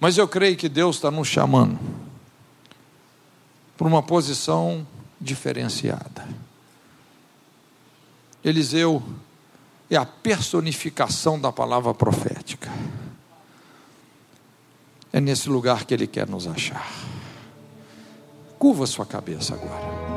mas 0.00 0.16
eu 0.16 0.26
creio 0.26 0.56
que 0.56 0.68
Deus 0.68 0.96
está 0.96 1.10
nos 1.10 1.28
chamando 1.28 1.78
para 3.76 3.86
uma 3.86 4.02
posição 4.02 4.86
diferenciada. 5.20 6.26
Eliseu 8.42 9.02
é 9.90 9.96
a 9.96 10.06
personificação 10.06 11.38
da 11.38 11.52
palavra 11.52 11.92
profética. 11.92 12.70
É 15.12 15.20
nesse 15.20 15.48
lugar 15.48 15.84
que 15.84 15.92
Ele 15.92 16.06
quer 16.06 16.28
nos 16.28 16.46
achar. 16.46 16.88
Curva 18.58 18.86
sua 18.86 19.04
cabeça 19.04 19.54
agora. 19.54 20.09